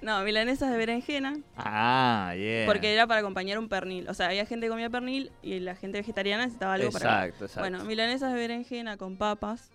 no, 0.00 0.22
milanesas 0.24 0.70
de 0.70 0.76
berenjena, 0.78 1.38
Ah, 1.58 2.32
bien. 2.34 2.66
porque 2.66 2.92
era 2.94 3.06
para 3.06 3.20
acompañar 3.20 3.58
un 3.58 3.68
pernil. 3.68 4.08
O 4.08 4.14
sea, 4.14 4.28
había 4.28 4.46
gente 4.46 4.64
que 4.66 4.70
comía 4.70 4.88
pernil 4.88 5.30
y 5.42 5.60
la 5.60 5.74
gente 5.74 5.98
vegetariana 5.98 6.44
necesitaba 6.44 6.74
algo 6.74 6.90
para... 6.90 7.26
Exacto, 7.26 7.44
exacto. 7.44 7.60
Bueno, 7.68 7.84
milanesas 7.84 8.32
de 8.32 8.38
berenjena 8.38 8.96
con 8.96 9.16
papas, 9.18 9.70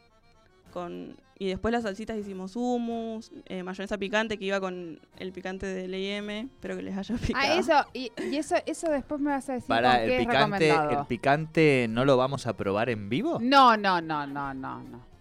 con 0.73 1.15
y 1.37 1.47
después 1.47 1.71
las 1.71 1.83
salsitas 1.83 2.17
hicimos 2.17 2.55
hummus, 2.55 3.31
eh, 3.45 3.61
mayonesa 3.63 3.97
picante 3.97 4.37
que 4.37 4.45
iba 4.45 4.59
con 4.61 4.99
el 5.17 5.31
picante 5.33 5.65
del 5.65 5.93
M, 5.93 6.39
espero 6.53 6.77
que 6.77 6.81
les 6.83 6.97
haya 6.97 7.15
picado. 7.27 7.45
Ah, 7.45 7.55
eso, 7.59 7.73
y, 7.93 8.11
y 8.31 8.37
eso, 8.37 8.55
eso 8.65 8.89
después 8.89 9.19
me 9.19 9.31
vas 9.31 9.49
a 9.49 9.53
decir 9.53 9.67
Para 9.67 10.01
el 10.03 10.09
qué 10.09 10.15
es 10.15 10.27
picante, 10.27 10.59
recomendado. 10.59 11.01
el 11.01 11.07
picante 11.07 11.87
no 11.89 12.05
lo 12.05 12.15
vamos 12.17 12.47
a 12.47 12.53
probar 12.55 12.89
en 12.89 13.09
vivo. 13.09 13.39
No, 13.41 13.75
no, 13.75 13.99
no, 14.01 14.25
no, 14.25 14.53
no, 14.53 14.81
no. 14.83 15.15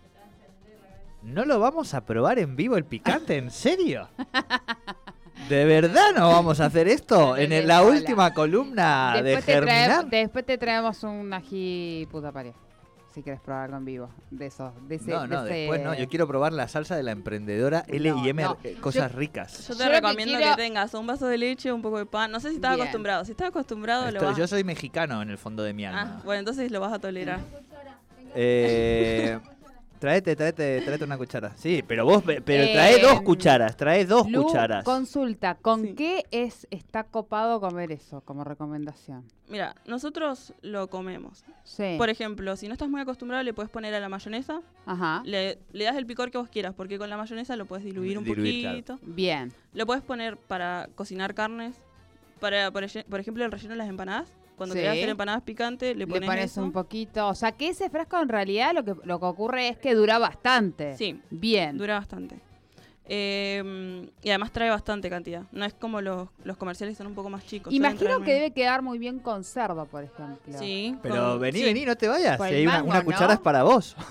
¿No 1.23 1.45
lo 1.47 1.59
vamos 1.59 1.95
a 1.95 2.05
probar 2.05 2.39
en 2.39 2.55
vivo 2.55 2.77
el 2.77 2.85
picante? 2.85 3.39
¿En 3.39 3.51
serio? 3.51 4.09
¿De 5.49 5.65
verdad 5.65 6.13
no 6.17 6.29
vamos 6.29 6.61
a 6.61 6.67
hacer 6.67 6.87
esto? 6.87 7.37
En 7.37 7.53
el- 7.53 7.67
la 7.67 7.83
última 7.83 8.33
columna 8.35 9.15
de 9.17 9.23
después, 9.23 9.47
te 9.47 9.53
trae- 9.63 9.65
Germinar. 9.89 10.07
después 10.11 10.47
te 10.47 10.59
traemos 10.59 11.03
un 11.03 11.33
ají 11.33 12.07
puta 12.11 12.31
pared. 12.31 12.53
Si 13.15 13.23
quieres 13.23 13.41
probar 13.41 13.67
algo 13.67 13.77
en 13.77 13.85
vivo. 13.85 14.09
De 14.33 14.47
esos. 14.47 14.73
De 14.89 14.97
ese, 14.97 15.13
No, 15.13 15.27
no, 15.29 15.45
de 15.45 15.51
ese- 15.51 15.59
después 15.61 15.83
no. 15.85 15.95
Yo 15.95 16.09
quiero 16.09 16.27
probar 16.27 16.53
la 16.53 16.67
salsa 16.67 16.97
de 16.97 17.05
la 17.05 17.13
emprendedora 17.13 17.85
L 17.87 18.13
y 18.25 18.29
M, 18.29 18.43
no. 18.43 18.57
eh, 18.65 18.77
cosas 18.81 19.13
ricas. 19.13 19.69
Yo 19.69 19.75
te 19.77 19.85
Yo 19.85 19.85
lo 19.87 19.91
que 19.93 19.97
recomiendo 20.01 20.37
que, 20.39 20.53
tengas 20.57 20.93
un 20.95 21.07
vaso 21.07 21.29
de 21.29 21.39
leche, 21.39 21.73
un 21.73 21.81
poco 21.81 21.99
de 21.99 22.07
pan. 22.07 22.33
No 22.33 22.41
sé 22.41 22.49
si 22.51 22.57
estás 22.57 22.73
Bien. 22.75 22.83
acostumbrado. 22.83 23.25
Si 23.25 23.31
estás 23.31 23.49
acostumbrado, 23.51 24.11
lo 24.11 24.21
vas... 24.21 24.37
yo 24.37 24.49
soy 24.49 24.65
mexicano 24.65 25.23
en 25.23 25.31
el 25.31 25.39
fondo 25.39 25.63
de 25.63 25.73
mi 25.73 25.85
Ah, 25.87 26.01
alma. 26.01 26.23
bueno, 26.25 26.41
entonces 26.41 26.73
lo 26.73 26.81
vas 26.81 26.93
a 26.93 26.99
tolerar. 26.99 27.39
Eh, 28.35 29.39
tráete, 30.05 30.37
tráete, 30.37 30.83
tráete 30.83 31.05
una 31.05 31.17
cuchara. 31.17 31.57
Sí, 31.57 31.83
pero 31.87 32.05
vos, 32.05 32.23
pe- 32.23 32.43
pero 32.43 32.65
Eh, 32.65 32.73
trae 32.75 33.01
dos 33.01 33.23
cucharas, 33.23 33.75
trae 33.75 34.05
dos 34.05 34.31
Lu, 34.31 34.43
cucharas. 34.43 34.85
consulta, 34.85 35.55
¿con 35.55 35.81
Sí. 35.83 35.95
qué 35.95 36.25
es 36.31 36.67
está 36.71 37.05
copado 37.05 37.59
comer 37.59 37.91
eso 37.91 38.21
como 38.21 38.45
recomendación? 38.45 39.25
Mira, 39.49 39.75
nosotros 39.87 40.53
lo 40.61 40.89
comemos. 40.91 41.43
Sí. 41.63 41.95
Por 41.97 42.11
ejemplo, 42.11 42.55
si 42.57 42.67
no 42.69 42.75
estás 42.75 42.91
muy 42.91 43.01
acostumbrado, 43.01 43.43
le 43.43 43.55
puedes 43.55 43.71
poner 43.71 43.95
a 43.95 44.01
la 44.01 44.11
mayonesa. 44.11 44.61
Ajá. 44.85 45.23
Le, 45.25 45.59
le 45.73 45.85
das 45.85 45.97
el 45.97 46.05
picor 46.05 46.31
que 46.31 46.37
vos 46.37 46.49
quieras, 46.51 46.75
porque 46.77 46.99
con 46.99 47.09
la 47.09 47.17
mayonesa 47.17 47.57
lo 47.57 47.65
puedes 47.65 47.85
diluir 47.87 48.19
un 48.19 48.25
Diluir, 48.25 48.61
claro. 48.61 48.77
poquito. 48.77 48.99
Bien. 49.15 49.53
Lo 49.73 49.87
puedes 49.87 50.03
poner 50.03 50.37
para 50.37 50.91
cocinar 50.95 51.35
carnes. 51.35 51.77
Para, 52.41 52.71
por, 52.71 52.85
por 53.09 53.21
ejemplo, 53.21 53.43
el 53.45 53.51
relleno 53.51 53.71
de 53.73 53.79
las 53.79 53.89
empanadas. 53.89 54.31
Cuando 54.57 54.75
Sí. 54.75 54.81
querés 54.81 54.93
hacer 54.99 55.09
empanadas 55.09 55.43
picantes, 55.43 55.97
le 55.97 56.07
Le 56.07 56.21
pones, 56.21 56.45
eso. 56.53 56.63
un 56.63 56.73
poquito. 56.73 57.29
O 57.29 57.35
sea, 57.35 57.53
que 57.53 57.69
ese 57.69 57.91
frasco 57.91 58.21
en 58.21 58.29
realidad 58.29 58.73
lo 58.75 58.85
que, 58.85 58.95
lo 59.05 59.19
que 59.19 59.27
ocurre 59.27 59.69
es 59.69 59.79
que 59.79 59.95
dura 59.95 60.19
bastante. 60.19 60.97
Sí, 60.97 61.21
Bien. 61.31 61.77
dura 61.77 61.95
bastante. 61.99 62.39
Eh, 63.07 64.09
y 64.23 64.29
además 64.31 64.51
trae 64.51 64.71
bastante 64.71 65.11
cantidad. 65.11 65.43
No 65.53 65.65
es 65.67 65.75
como 65.75 66.01
los, 66.01 66.29
los 66.43 66.57
comerciales, 66.57 66.97
son 66.97 67.09
un 67.09 67.15
poco 67.15 67.29
más 67.29 67.45
chicos. 67.45 67.73
Imagino 67.75 68.23
que 68.23 68.33
debe 68.33 68.51
quedar 68.53 68.81
muy 68.81 68.99
bien 68.99 69.19
con 69.19 69.45
cerdo, 69.45 69.85
por 69.87 70.05
ejemplo. 70.05 70.59
Sí. 70.59 70.97
Pero 71.03 71.33
con- 71.33 71.41
vení, 71.41 71.59
sí. 71.59 71.65
vení, 71.65 71.85
no 71.85 71.97
te 71.97 72.09
vayas. 72.09 72.39
Si 72.39 72.43
hay 72.55 72.63
una, 72.67 72.77
mango, 72.79 72.91
una 72.91 72.99
¿no? 73.01 73.05
cuchara 73.05 73.35
es 73.35 73.41
para 73.41 73.63
vos. 73.63 73.97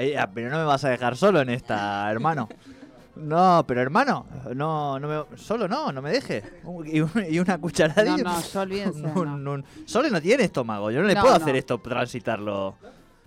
Eh, 0.00 0.16
ah, 0.16 0.30
pero 0.32 0.48
no 0.48 0.58
me 0.58 0.62
vas 0.62 0.84
a 0.84 0.90
dejar 0.90 1.16
solo 1.16 1.40
en 1.40 1.50
esta, 1.50 2.08
hermano. 2.08 2.48
No, 3.18 3.64
pero 3.66 3.80
hermano, 3.82 4.26
no, 4.54 4.98
no 5.00 5.08
me, 5.08 5.36
solo 5.36 5.66
no, 5.66 5.90
no 5.92 6.00
me 6.00 6.10
deje. 6.10 6.42
Y, 6.86 7.00
un- 7.00 7.10
y 7.28 7.38
una 7.40 7.58
cucharadilla. 7.58 8.16
No, 8.24 8.32
no, 8.32 8.40
yo 8.42 8.60
olvídense, 8.60 9.00
no. 9.00 9.62
Sole 9.86 10.10
no 10.10 10.20
tiene 10.20 10.44
estómago, 10.44 10.90
yo 10.90 11.00
no 11.02 11.08
le 11.08 11.14
No, 11.14 11.22
puedo 11.22 11.36
no. 11.36 11.42
hacer 11.44 11.56
esto, 11.56 11.78
transitarlo. 11.78 12.76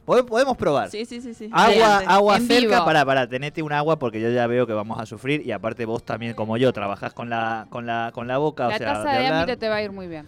Pode- 0.05 0.23
Podemos 0.23 0.55
probar. 0.57 0.89
Sí, 0.89 1.05
sí, 1.05 1.21
sí. 1.21 1.33
sí. 1.33 1.49
Agua, 1.51 1.65
Adelante. 1.65 2.05
agua 2.07 2.37
En 2.37 2.47
cerca, 2.47 2.73
vivo. 2.75 2.85
para, 2.85 3.05
para, 3.05 3.27
tenete 3.27 3.61
un 3.61 3.71
agua 3.73 3.99
porque 3.99 4.19
yo 4.21 4.29
ya 4.31 4.47
veo 4.47 4.65
que 4.65 4.73
vamos 4.73 4.99
a 4.99 5.05
sufrir 5.05 5.45
y 5.45 5.51
aparte 5.51 5.85
vos 5.85 6.03
también 6.03 6.33
como 6.33 6.57
yo 6.57 6.71
trabajás 6.73 7.13
con 7.13 7.29
la, 7.29 7.67
con 7.69 7.85
la, 7.85 8.11
con 8.13 8.27
la 8.27 8.37
boca, 8.37 8.67
La 8.69 8.75
o 8.75 8.77
sea, 8.77 8.93
taza 8.93 9.11
de 9.11 9.19
de 9.19 9.25
hablar. 9.27 9.33
ámbito 9.43 9.59
te 9.59 9.69
va 9.69 9.75
a 9.75 9.81
ir 9.83 9.91
muy 9.91 10.07
bien. 10.07 10.25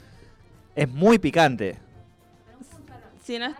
es 0.75 0.89
muy 0.89 1.17
picante. 1.19 1.77
Sí, 3.23 3.39
no 3.39 3.45
es- 3.45 3.55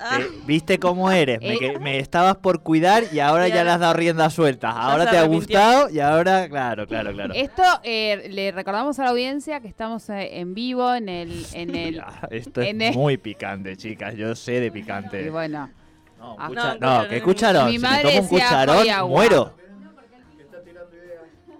Ah, 0.00 0.18
Eh, 0.20 0.26
¿Viste 0.46 0.78
cómo 0.78 1.10
eres? 1.10 1.40
Me, 1.40 1.54
Eh. 1.54 1.58
que- 1.58 1.78
me 1.80 1.98
estabas 1.98 2.36
por 2.36 2.62
cuidar 2.62 3.04
y 3.12 3.20
ahora 3.20 3.48
ya 3.48 3.64
le 3.64 3.70
has 3.70 3.80
dado 3.80 3.94
rienda 3.94 4.30
suelta. 4.30 4.70
Ahora 4.70 5.10
te 5.10 5.18
ha 5.18 5.24
gustado 5.24 5.90
y 5.90 5.98
ahora, 6.00 6.48
claro, 6.48 6.86
claro, 6.86 7.12
claro. 7.12 7.34
Esto 7.34 7.62
eh, 7.82 8.28
le 8.30 8.52
recordamos 8.52 8.98
a 8.98 9.04
la 9.04 9.10
audiencia 9.10 9.60
que 9.60 9.68
estamos 9.68 10.08
eh, 10.10 10.38
en 10.40 10.54
vivo 10.54 10.94
en 10.94 11.08
el 11.08 11.46
en 11.52 11.74
el 11.74 12.02
Esto 12.30 12.60
es 12.62 12.68
el- 12.78 12.94
muy 12.94 13.16
picante, 13.16 13.76
chicas. 13.76 14.14
Yo 14.14 14.34
sé 14.36 14.60
de 14.60 14.70
picante. 14.70 15.22
y 15.22 15.28
bueno, 15.30 15.68
No, 16.18 16.34
un 16.34 16.40
Ah. 16.42 16.48
cucha- 16.48 16.76
No, 16.80 16.94
no, 16.94 16.98
pero 16.98 17.08
¿qué 17.10 17.18
no- 17.20 17.24
cucharón? 17.24 17.66
Mi 17.66 17.72
si 17.72 17.78
me 17.78 18.02
tomo 18.02 18.20
un 18.20 18.26
cucharón, 18.28 18.86
muero. 19.08 19.54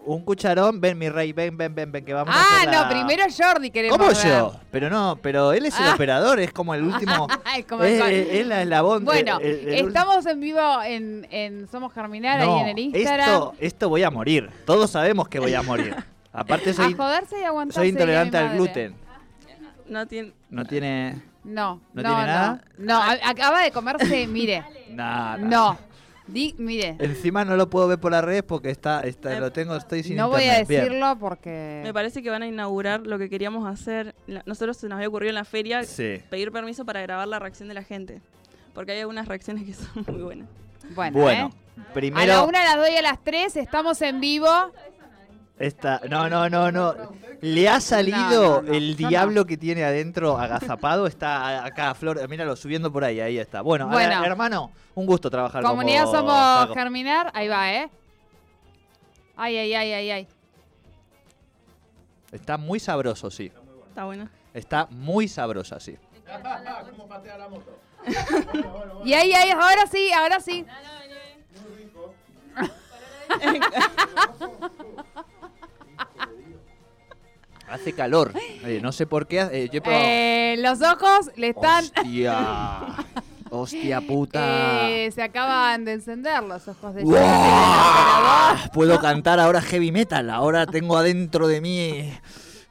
Un 0.09 0.23
cucharón, 0.25 0.81
ven 0.81 0.97
mi 0.97 1.11
rey, 1.11 1.35
ven, 1.35 1.55
ven, 1.59 1.75
ven, 1.75 1.93
ven, 1.93 2.03
que 2.03 2.15
vamos 2.15 2.35
a 2.35 2.41
Ah, 2.41 2.65
no, 2.65 2.73
la- 2.73 2.89
primero 2.89 3.25
Jordi 3.37 3.71
queremos 3.71 3.99
¿Cómo 3.99 4.09
ver. 4.11 4.17
yo? 4.27 4.55
Pero 4.71 4.89
no, 4.89 5.19
pero 5.21 5.53
él 5.53 5.67
es 5.67 5.79
el 5.79 5.87
Ah. 5.87 5.95
operador, 5.95 6.41
es 6.41 6.51
como 6.51 6.75
el 6.75 6.83
último. 6.83 7.29
Es 7.59 7.67
como 7.67 7.85
el 7.85 8.01
es, 8.01 8.47
la 8.47 8.63
eslabón. 8.63 9.05
Bueno, 9.05 9.39
el- 9.39 9.47
el- 9.47 9.69
el 9.75 9.87
estamos 9.89 10.25
en 10.25 10.41
vivo 10.41 10.83
en, 10.83 11.27
en 11.31 11.69
Somos 11.69 11.93
Germinar, 11.93 12.41
No, 12.41 12.55
ahí 12.57 12.61
en 12.63 12.69
el 12.69 12.79
Instagram. 12.79 13.21
Esto, 13.29 13.55
esto 13.59 13.89
voy 13.91 14.03
a 14.03 14.11
morir. 14.11 14.49
Todos 14.65 14.91
sabemos 14.91 15.29
que 15.29 15.41
voy 15.41 15.53
a 15.53 15.61
morir. 15.63 15.95
Aparte 16.33 16.73
soy, 16.73 16.93
a 16.95 16.97
joderse 16.97 17.41
y 17.41 17.45
aguantarse. 17.45 17.81
soy 17.81 17.89
intolerante 17.89 18.39
al 18.39 18.55
gluten. 18.57 18.95
no 19.89 20.07
tiene. 20.07 20.33
No 20.49 20.65
tiene 20.65 21.23
No, 21.45 21.81
¿No 21.93 22.03
no, 22.03 22.09
tiene 22.09 22.21
no. 22.21 22.27
nada? 22.27 22.63
No, 22.79 23.03
acaba 23.03 23.61
de 23.63 23.71
comerse, 23.73 24.27
mire. 24.27 24.65
nada. 24.91 25.37
No. 25.39 25.79
Di, 26.29 26.55
mire. 26.59 26.97
Encima 26.99 27.45
no 27.45 27.57
lo 27.57 27.71
puedo 27.71 27.89
ver 27.89 27.99
por 27.99 28.13
las 28.13 28.23
redes 28.23 28.43
porque 28.43 28.71
está, 28.71 29.01
está 29.01 29.35
Eh, 29.37 29.41
lo 29.41 29.51
tengo, 29.51 29.75
estoy 29.75 30.03
sin 30.03 30.17
No 30.17 30.29
voy 30.29 30.45
a. 30.45 30.63
Bien. 30.63 30.67
decirlo 30.85 31.17
porque. 31.19 31.81
Me 31.83 31.93
parece 31.95 32.23
que 32.23 32.29
van 32.31 32.43
a 32.43 32.47
inaugurar 32.47 33.07
lo 33.07 33.19
que 33.19 33.29
queríamos 33.31 33.67
hacer. 33.67 34.15
La- 34.27 34.43
Nosotros 34.47 34.77
se 34.77 34.89
nos 34.89 34.97
había 34.97 35.09
ocurrido 35.09 35.31
en 35.31 35.37
la 35.37 35.45
feria 35.45 35.83
Sí. 35.85 36.21
pedir 36.31 36.53
permiso 36.53 36.85
para 36.85 37.01
grabar 37.01 37.27
la 37.29 37.39
reacción 37.39 37.69
de 37.69 37.75
la 37.75 37.83
gente. 37.83 38.21
Porque 38.75 38.93
hay 38.93 39.01
algunas 39.01 39.27
reacciones 39.27 39.65
que 39.65 39.73
son 39.75 40.05
muy 40.07 40.23
buenas. 40.23 40.49
Bueno, 40.95 41.19
Bueno, 41.19 41.51
¿eh? 41.77 41.81
A 41.91 41.93
primero 41.95 42.27
la 42.27 42.45
una, 42.45 42.61
a 42.61 42.65
las 42.65 42.77
dos 42.77 42.91
y 42.91 42.97
a 42.97 43.03
las 43.03 43.23
tres 43.25 43.57
estamos 43.57 44.01
en 44.03 44.21
vivo. 44.21 44.49
Esta 45.59 46.01
no, 46.09 46.29
no, 46.29 46.49
no, 46.49 46.71
no. 46.73 46.95
Le 47.41 47.69
ha 47.69 47.81
salido 47.81 48.57
No, 48.57 48.63
no, 48.63 48.69
no, 48.69 48.73
el 48.75 48.97
diablo 48.97 49.45
que 49.47 49.57
tiene 49.57 49.85
adentro 49.85 50.39
agazapado, 50.39 51.07
está 51.07 51.65
acá 51.65 51.95
Flor, 51.95 52.29
míralo 52.29 52.57
subiendo 52.57 52.93
por 52.93 53.05
ahí, 53.05 53.21
ahí 53.21 53.39
está. 53.39 53.61
Bueno, 53.63 53.89
Bueno. 53.89 54.21
a- 54.21 54.27
hermano, 54.27 54.73
un 54.95 55.07
gusto 55.07 55.31
trabajar 55.31 55.63
con 55.63 55.71
Comunidad 55.71 56.05
Somos 56.07 56.33
Paco. 56.33 56.75
Germinar. 56.75 57.31
Ahí 57.35 57.49
va, 57.49 57.73
¿eh? 57.73 57.89
Ay, 59.37 59.57
ay, 59.57 59.75
ay, 59.75 59.93
ay, 59.93 60.11
ay. 60.11 60.29
Está 62.33 62.59
muy 62.59 62.81
sabroso, 62.81 63.31
sí. 63.31 63.51
Está 63.89 64.05
buena. 64.05 64.31
Está 64.53 64.87
muy 64.91 65.29
sabrosa, 65.29 65.79
sí. 65.81 65.97
Y 69.05 69.13
ahí, 69.15 69.33
ahí, 69.33 69.51
ahora 69.51 69.87
sí, 69.91 70.11
ahora 70.13 70.41
sí. 70.41 70.65
Hace 77.71 77.93
calor. 77.93 78.33
Eh, 78.65 78.81
no 78.83 78.93
sé 78.93 79.07
por 79.07 79.27
qué. 79.27 79.41
eh, 79.53 79.69
yo 79.73 79.79
he 79.79 79.83
probado- 79.83 80.05
Eh, 80.07 80.57
los 80.59 80.81
ojos 80.83 81.31
le 81.37 81.49
están. 81.49 81.85
Hostia. 81.85 82.87
Hostia 83.51 84.01
puta. 84.03 84.89
Eh, 84.91 85.11
se 85.11 85.23
acaban 85.23 85.85
de 85.87 85.95
encender 85.95 86.43
los 86.43 86.69
ojos 86.69 86.95
de 86.95 87.03
Puedo 88.75 89.01
cantar 89.01 89.41
ahora 89.41 89.63
heavy 89.63 89.91
metal. 89.93 90.29
Ahora 90.31 90.67
tengo 90.67 90.97
adentro 90.99 91.49
de 91.49 91.61
mí. 91.61 92.13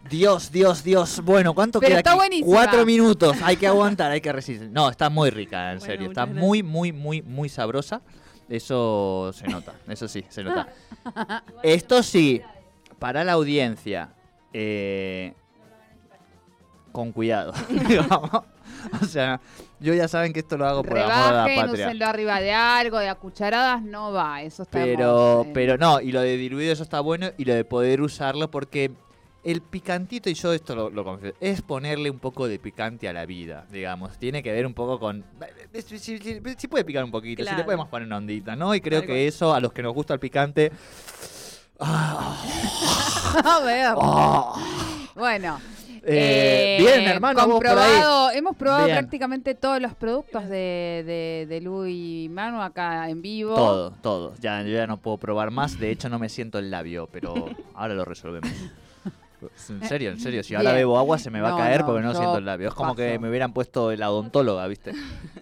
Dios, 0.09 0.51
Dios, 0.51 0.83
Dios. 0.83 1.21
Bueno, 1.23 1.53
¿cuánto 1.53 1.79
Pero 1.79 1.89
queda 1.89 1.97
está 1.99 2.11
aquí? 2.11 2.17
buenísima. 2.19 2.47
Cuatro 2.53 2.85
minutos. 2.85 3.37
Hay 3.43 3.57
que 3.57 3.67
aguantar, 3.67 4.11
hay 4.11 4.21
que 4.21 4.31
resistir. 4.31 4.69
No, 4.71 4.89
está 4.89 5.09
muy 5.09 5.29
rica, 5.31 5.71
en 5.73 5.79
Bueno, 5.79 5.91
serio. 5.93 6.07
Está 6.09 6.25
muchas 6.25 6.41
muy, 6.43 6.63
muy, 6.63 6.91
muy, 6.93 7.21
muy 7.23 7.49
sabrosa. 7.49 8.01
Eso 8.47 9.31
se 9.33 9.47
nota. 9.47 9.73
Eso 9.87 10.07
sí, 10.07 10.23
se 10.29 10.43
nota. 10.43 10.67
Esto 11.63 12.03
sí, 12.03 12.41
para 12.99 13.23
la 13.23 13.33
audiencia. 13.33 14.09
Eh, 14.53 15.33
con 16.91 17.11
cuidado. 17.11 17.53
digamos. 17.69 18.29
o 19.01 19.05
sea, 19.05 19.39
yo 19.79 19.93
ya 19.93 20.07
saben 20.07 20.33
que 20.33 20.39
esto 20.39 20.57
lo 20.57 20.65
hago 20.67 20.83
por 20.83 20.97
amor 20.97 21.11
a 21.11 21.17
la 21.17 21.45
Rebajen, 21.45 21.65
patria. 21.67 21.85
úsenlo 21.87 22.05
arriba 22.05 22.39
de 22.39 22.51
algo, 22.53 22.99
de 22.99 23.09
a 23.09 23.15
cucharadas, 23.15 23.81
no 23.83 24.11
va. 24.11 24.41
Eso 24.41 24.63
está 24.63 24.83
Pero, 24.83 25.43
eh, 25.43 25.51
pero 25.53 25.77
no, 25.77 25.99
y 26.01 26.11
lo 26.11 26.21
de 26.21 26.37
diluido 26.37 26.71
eso 26.73 26.83
está 26.83 26.99
bueno 26.99 27.29
y 27.37 27.45
lo 27.45 27.53
de 27.53 27.63
poder 27.65 28.01
usarlo 28.01 28.49
porque 28.49 28.91
el 29.43 29.61
picantito, 29.61 30.29
y 30.29 30.33
yo 30.33 30.51
esto 30.51 30.75
lo, 30.75 30.89
lo 30.89 31.03
confieso, 31.05 31.35
es 31.39 31.61
ponerle 31.61 32.09
un 32.09 32.19
poco 32.19 32.47
de 32.49 32.59
picante 32.59 33.07
a 33.07 33.13
la 33.13 33.25
vida, 33.25 33.65
digamos. 33.71 34.17
Tiene 34.17 34.43
que 34.43 34.51
ver 34.51 34.65
un 34.65 34.73
poco 34.73 34.99
con... 34.99 35.23
Si, 35.73 35.99
si- 35.99 36.17
si- 36.19 36.41
si 36.57 36.67
puede 36.67 36.83
picar 36.83 37.03
un 37.03 37.11
poquito, 37.11 37.45
si 37.45 37.55
le 37.55 37.63
podemos 37.63 37.87
poner 37.87 38.07
una 38.07 38.17
ondita, 38.17 38.55
¿no? 38.57 38.75
Y 38.75 38.81
creo 38.81 39.03
que 39.03 39.25
eso, 39.27 39.53
a 39.53 39.59
los 39.61 39.71
que 39.71 39.81
nos 39.83 39.93
gusta 39.93 40.13
el 40.15 40.19
picante... 40.19 40.71
ah, 41.79 42.35
A 43.43 43.59
ver. 43.59 43.95
ah, 43.99 44.53
Bueno. 45.15 45.59
eh, 46.03 46.77
eh, 46.79 46.81
bien, 46.81 47.01
hermano, 47.07 47.47
vos 47.47 47.61
hemos 48.33 48.55
probado 48.55 48.85
Bien. 48.85 48.97
prácticamente 48.97 49.55
todos 49.55 49.81
los 49.81 49.93
productos 49.93 50.43
de, 50.47 51.03
de, 51.05 51.45
de 51.49 51.61
Lu 51.61 51.85
y 51.85 52.29
Manu 52.29 52.61
acá 52.61 53.09
en 53.09 53.21
vivo. 53.21 53.55
Todo, 53.55 53.91
todo. 53.91 54.33
Ya, 54.39 54.61
yo 54.61 54.69
ya 54.69 54.87
no 54.87 54.97
puedo 54.97 55.17
probar 55.17 55.51
más. 55.51 55.79
De 55.79 55.91
hecho, 55.91 56.07
no 56.09 56.17
me 56.19 56.29
siento 56.29 56.59
el 56.59 56.71
labio, 56.71 57.09
pero 57.11 57.33
ahora 57.73 57.93
lo 57.93 58.05
resolvemos. 58.05 58.49
En 59.69 59.87
serio, 59.87 60.09
en 60.11 60.19
serio. 60.19 60.43
Si 60.43 60.55
ahora 60.55 60.71
Bien. 60.71 60.81
bebo 60.81 60.97
agua 60.97 61.17
se 61.19 61.29
me 61.29 61.39
va 61.41 61.49
No, 61.49 61.55
a 61.55 61.59
caer 61.59 61.81
no, 61.81 61.85
porque 61.87 62.01
no 62.01 62.11
yo 62.13 62.17
siento 62.17 62.37
el 62.39 62.45
labio. 62.45 62.69
Es 62.69 62.73
como 62.73 62.95
que 62.95 63.09
paso. 63.11 63.21
me 63.21 63.29
hubieran 63.29 63.53
puesto 63.53 63.95
la 63.95 64.09
odontóloga, 64.09 64.65
¿viste? 64.67 64.93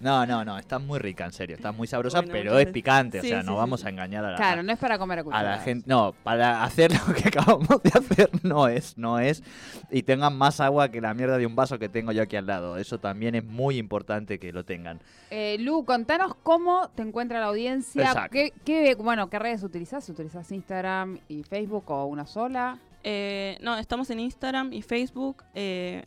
No, 0.01 0.25
no, 0.25 0.43
no. 0.43 0.57
Está 0.57 0.79
muy 0.79 0.99
rica, 0.99 1.25
en 1.25 1.31
serio. 1.31 1.55
Está 1.55 1.71
muy 1.71 1.87
sabrosa, 1.87 2.19
Bueno, 2.19 2.31
pero 2.33 2.43
entonces- 2.51 2.67
es 2.67 2.73
picante. 2.73 3.21
sí, 3.21 3.27
o 3.27 3.29
sea, 3.29 3.41
sí, 3.41 3.45
no 3.47 3.53
sí. 3.53 3.57
vamos 3.57 3.85
a 3.85 3.89
engañar 3.89 4.25
a 4.25 4.31
la, 4.31 4.37
Claro, 4.37 4.63
no 4.63 4.71
es 4.73 4.79
para 4.79 4.97
comer 4.99 5.19
a 5.19 5.21
a 5.21 5.23
cucharadas. 5.23 5.57
la 5.59 5.63
gente. 5.63 5.89
No, 5.89 6.13
para 6.23 6.63
hacer 6.63 6.91
lo 7.07 7.13
que 7.13 7.27
acabamos 7.29 7.81
de 7.83 7.89
hacer 7.97 8.29
no 8.43 8.67
es, 8.67 8.97
no 8.97 9.19
es. 9.19 9.43
Y 9.89 10.03
tengan 10.03 10.37
más 10.37 10.59
agua 10.59 10.89
que 10.89 10.99
la 11.01 11.13
mierda 11.13 11.37
de 11.37 11.45
un 11.45 11.55
vaso 11.55 11.79
que 11.79 11.89
tengo 11.89 12.11
yo 12.11 12.21
aquí 12.23 12.35
al 12.35 12.45
lado. 12.47 12.77
Eso 12.77 12.99
también 12.99 13.35
es 13.35 13.45
muy 13.45 13.77
importante 13.77 14.39
que 14.39 14.51
lo 14.51 14.65
tengan. 14.65 14.99
Eh, 15.31 15.57
Lu, 15.59 15.85
contanos 15.85 16.33
cómo 16.43 16.89
te 16.95 17.01
encuentra 17.01 17.39
la 17.39 17.47
audiencia. 17.47 18.03
Exacto. 18.03 18.31
¿Qué, 18.31 18.53
qué, 18.65 18.95
bueno, 18.95 19.29
¿Qué 19.29 19.39
redes 19.39 19.63
utilizás? 19.63 20.07
¿Utilizás 20.09 20.51
Instagram 20.51 21.17
y 21.29 21.43
Facebook 21.43 21.89
o 21.91 22.05
una 22.05 22.25
sola? 22.25 22.77
Eh, 23.07 23.57
no, 23.61 23.77
estamos 23.77 24.09
en 24.09 24.19
Instagram 24.19 24.73
y 24.73 24.81
Facebook. 24.81 25.43
eh, 25.53 26.03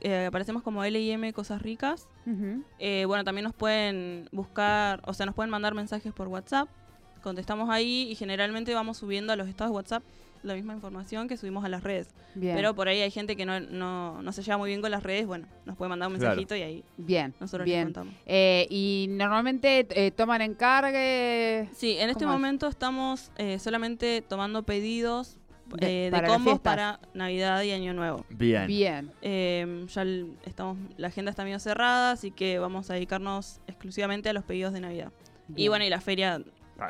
eh, 0.00 0.26
aparecemos 0.26 0.62
como 0.62 0.84
LIM 0.84 1.32
Cosas 1.32 1.62
Ricas. 1.62 2.08
Eh, 2.78 3.04
bueno, 3.06 3.24
también 3.24 3.44
nos 3.44 3.54
pueden 3.54 4.28
buscar, 4.32 5.00
o 5.06 5.14
sea, 5.14 5.24
nos 5.24 5.34
pueden 5.34 5.50
mandar 5.50 5.72
mensajes 5.74 6.12
por 6.12 6.28
WhatsApp. 6.28 6.68
Contestamos 7.22 7.70
ahí 7.70 8.08
y 8.10 8.14
generalmente 8.16 8.74
vamos 8.74 8.98
subiendo 8.98 9.32
a 9.32 9.36
los 9.36 9.48
estados 9.48 9.70
de 9.70 9.76
WhatsApp 9.76 10.02
la 10.42 10.54
misma 10.54 10.74
información 10.74 11.26
que 11.26 11.38
subimos 11.38 11.64
a 11.64 11.70
las 11.70 11.82
redes. 11.82 12.08
Bien. 12.34 12.54
Pero 12.54 12.74
por 12.74 12.88
ahí 12.88 13.00
hay 13.00 13.10
gente 13.10 13.34
que 13.34 13.46
no, 13.46 13.60
no, 13.60 14.20
no 14.20 14.32
se 14.32 14.42
lleva 14.42 14.58
muy 14.58 14.68
bien 14.68 14.82
con 14.82 14.90
las 14.90 15.02
redes. 15.02 15.26
Bueno, 15.26 15.46
nos 15.64 15.74
puede 15.78 15.88
mandar 15.88 16.10
un 16.10 16.16
Claro. 16.16 16.32
mensajito 16.36 16.54
y 16.54 16.60
ahí 16.62 16.84
bien. 16.98 17.32
nosotros 17.40 17.66
les 17.66 17.74
bien. 17.74 17.84
contamos. 17.86 18.14
Eh, 18.26 18.66
y 18.68 19.06
normalmente 19.08 19.86
eh, 19.88 20.10
toman 20.10 20.42
encargue. 20.42 21.70
Sí, 21.72 21.96
en 21.98 22.10
este 22.10 22.24
¿Cómo 22.24 22.34
es? 22.34 22.40
momento 22.40 22.68
estamos 22.68 23.30
eh, 23.38 23.58
solamente 23.58 24.20
tomando 24.20 24.64
pedidos 24.64 25.38
De- 25.66 26.06
eh, 26.06 26.10
de, 26.10 26.22
combos 26.24 26.60
para 26.60 27.00
Navidad 27.14 27.62
y 27.62 27.70
Año 27.72 27.94
Nuevo. 27.94 28.24
Bien. 28.30 28.66
Bien. 28.66 29.10
Eh, 29.22 29.86
ya 29.88 30.02
el- 30.02 30.32
estamos, 30.44 30.76
la 30.96 31.08
agenda 31.08 31.30
está 31.30 31.44
medio 31.44 31.58
cerrada, 31.58 32.12
así 32.12 32.30
que 32.30 32.58
vamos 32.58 32.90
a 32.90 32.94
dedicarnos 32.94 33.60
exclusivamente 33.66 34.28
a 34.28 34.32
los 34.32 34.44
pedidos 34.44 34.72
de 34.72 34.80
Navidad. 34.80 35.12
Y 35.56 35.68
bueno, 35.68 35.84
y 35.84 35.90
la 35.90 36.00
feria 36.00 36.40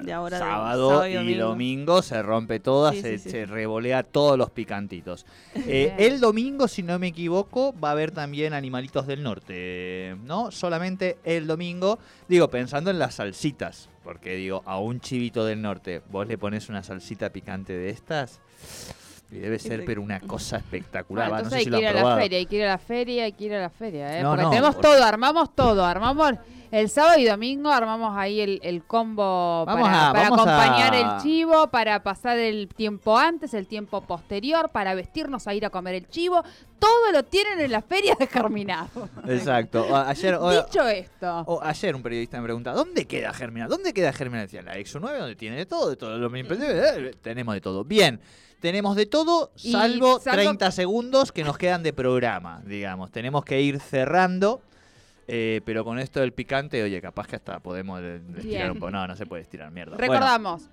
de 0.03 0.12
ahora 0.12 0.38
de 0.38 0.44
sábado, 0.44 1.07
y 1.07 1.14
domingo. 1.14 1.44
domingo. 1.44 2.03
se 2.03 2.23
rompe 2.23 2.61
toda, 2.61 2.92
Sí, 2.92 3.03
se, 3.03 3.18
sí, 3.18 3.25
sí. 3.25 3.31
se 3.31 3.47
revolea 3.47 4.03
todos 4.03 4.38
los 4.38 4.51
picantitos. 4.51 5.27
Eh, 5.66 5.94
el 5.99 6.20
domingo, 6.20 6.68
si 6.68 6.83
no 6.83 6.99
me 6.99 7.09
equivoco, 7.09 7.75
va 7.79 7.88
a 7.90 7.92
haber 7.92 8.11
también 8.11 8.53
Animalitos 8.55 9.07
del 9.07 9.23
Norte, 9.23 10.16
¿no? 10.25 10.51
Solamente 10.51 11.18
el 11.25 11.47
domingo, 11.47 11.99
digo, 12.29 12.49
pensando 12.49 12.90
en 12.90 12.99
las 12.99 13.14
salsitas, 13.16 13.88
porque 14.03 14.35
digo, 14.37 14.62
a 14.66 14.79
un 14.79 15.01
chivito 15.01 15.44
del 15.47 15.62
norte, 15.62 16.03
vos 16.11 16.27
le 16.27 16.37
pones 16.38 16.68
una 16.68 16.83
salsita 16.83 17.31
picante 17.31 17.73
de 17.73 17.90
estas, 17.90 18.40
y 19.35 19.38
debe 19.40 19.59
ser, 19.59 19.85
pero 19.85 20.01
una 20.03 20.20
cosa 20.20 20.57
espectacular. 20.59 21.29
Bueno, 21.29 21.42
no 21.42 21.57
entonces 21.57 21.62
si 21.64 21.66
hay 21.66 21.70
lo 21.73 21.79
que 21.79 21.83
ir 21.83 21.88
a 21.88 21.92
la 22.11 22.16
feria, 22.16 22.38
hay 22.38 22.47
que 22.47 22.57
ir 22.57 22.62
a 22.64 22.68
la 22.68 22.79
feria, 22.79 23.25
hay 23.25 23.33
que 23.33 23.44
ir 23.44 23.55
a 23.55 23.61
la 23.61 23.70
feria, 23.70 24.18
¿eh? 24.20 24.25
Porque 24.25 24.42
no, 24.42 24.51
tenemos 24.51 24.75
por- 24.77 24.83
todo, 24.83 25.05
armamos 25.05 25.55
todo, 25.55 25.85
armamos 25.85 26.33
el 26.70 26.88
sábado 26.88 27.20
y 27.20 27.25
domingo, 27.25 27.70
armamos 27.70 28.16
ahí 28.16 28.40
el, 28.40 28.59
el 28.64 28.83
combo 28.83 29.64
Vamos 29.64 29.88
para, 29.88 30.09
a- 30.09 30.12
para 30.12 30.31
vamos 30.31 30.47
acompañar 30.49 30.94
a- 30.94 30.99
el 31.16 31.23
chivo, 31.23 31.68
para 31.68 32.03
pasar 32.03 32.37
el 32.38 32.66
tiempo 32.68 33.16
antes, 33.16 33.55
el 33.55 33.68
tiempo 33.68 34.01
posterior, 34.01 34.70
para 34.70 34.94
vestirnos 34.94 35.47
a 35.47 35.55
ir 35.55 35.64
a 35.64 35.70
comer 35.70 35.94
el 35.94 36.09
chivo. 36.09 36.42
Todo 36.81 37.12
lo 37.12 37.23
tienen 37.25 37.61
en 37.61 37.70
la 37.70 37.81
feria 37.81 38.16
de 38.18 38.27
Germinado. 38.27 39.09
Exacto. 39.29 39.87
Ayer, 39.97 40.35
o- 40.35 40.51
Dicho 40.64 40.87
esto, 40.88 41.44
o 41.47 41.62
ayer 41.62 41.94
un 41.94 42.03
periodista 42.03 42.38
me 42.38 42.44
pregunta, 42.44 42.73
¿dónde 42.73 43.07
queda 43.07 43.33
Germinal? 43.33 43.68
¿Dónde 43.68 43.92
queda 43.92 44.12
Germinal? 44.12 44.47
Decía, 44.47 44.62
la 44.62 44.77
Exo 44.77 44.99
9, 45.01 45.18
donde 45.18 45.37
tiene 45.37 45.57
de 45.57 45.66
todo, 45.66 45.90
de 45.90 45.97
todo. 45.97 46.18
Lo 46.18 46.29
mismo, 46.29 46.57
tenemos 47.23 47.55
de 47.55 47.61
todo. 47.61 47.85
Bien, 47.85 48.20
tenemos 48.64 48.96
de 48.96 49.05
todo, 49.05 49.53
salvo, 49.57 50.18
salvo- 50.20 50.37
30 50.42 50.70
segundos 50.70 51.33
que 51.33 51.44
nos 51.44 51.59
quedan 51.59 51.83
de 51.83 51.92
programa, 51.92 52.62
digamos. 52.64 53.11
Tenemos 53.11 53.44
que 53.44 53.61
ir 53.61 53.79
cerrando. 53.79 54.62
eh, 55.29 55.61
pero 55.66 55.85
con 55.85 55.98
esto 55.98 56.20
del 56.20 56.33
picante, 56.33 56.83
oye, 56.83 56.98
capaz 57.03 57.27
que 57.27 57.37
hasta 57.37 57.61
podemos 57.61 58.00
estirar 58.38 58.72
un 58.72 58.79
poco. 58.79 58.90
No, 58.90 59.07
no 59.07 59.16
se 59.16 59.27
puede 59.27 59.42
estirar, 59.42 59.70
mierda. 59.70 59.96
recordamos, 59.98 60.70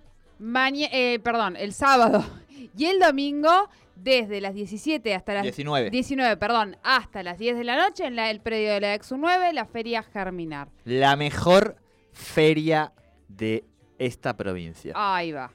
eh, 0.92 1.20
perdón, 1.22 1.56
el 1.58 1.74
sábado 1.74 2.24
y 2.78 2.86
el 2.86 3.00
domingo, 3.00 3.70
desde 3.96 4.40
las 4.42 4.54
17 4.54 5.14
hasta 5.16 5.34
las 5.34 5.44
19. 5.44 5.90
19, 5.90 6.38
perdón, 6.38 6.78
hasta 6.84 7.24
las 7.24 7.38
10 7.38 7.58
de 7.58 7.64
la 7.66 7.76
noche 7.78 8.06
en 8.06 8.16
la- 8.16 8.30
el 8.32 8.40
predio 8.40 8.72
de 8.74 8.80
la 8.82 8.94
Exu 8.94 9.18
9, 9.18 9.52
la 9.54 9.66
feria 9.66 10.02
Germinar. 10.02 10.70
La 10.86 11.16
mejor 11.18 11.76
feria 12.14 12.94
de 13.28 13.64
esta 14.00 14.36
provincia. 14.36 14.94
Ahí 14.96 15.32
va, 15.32 15.52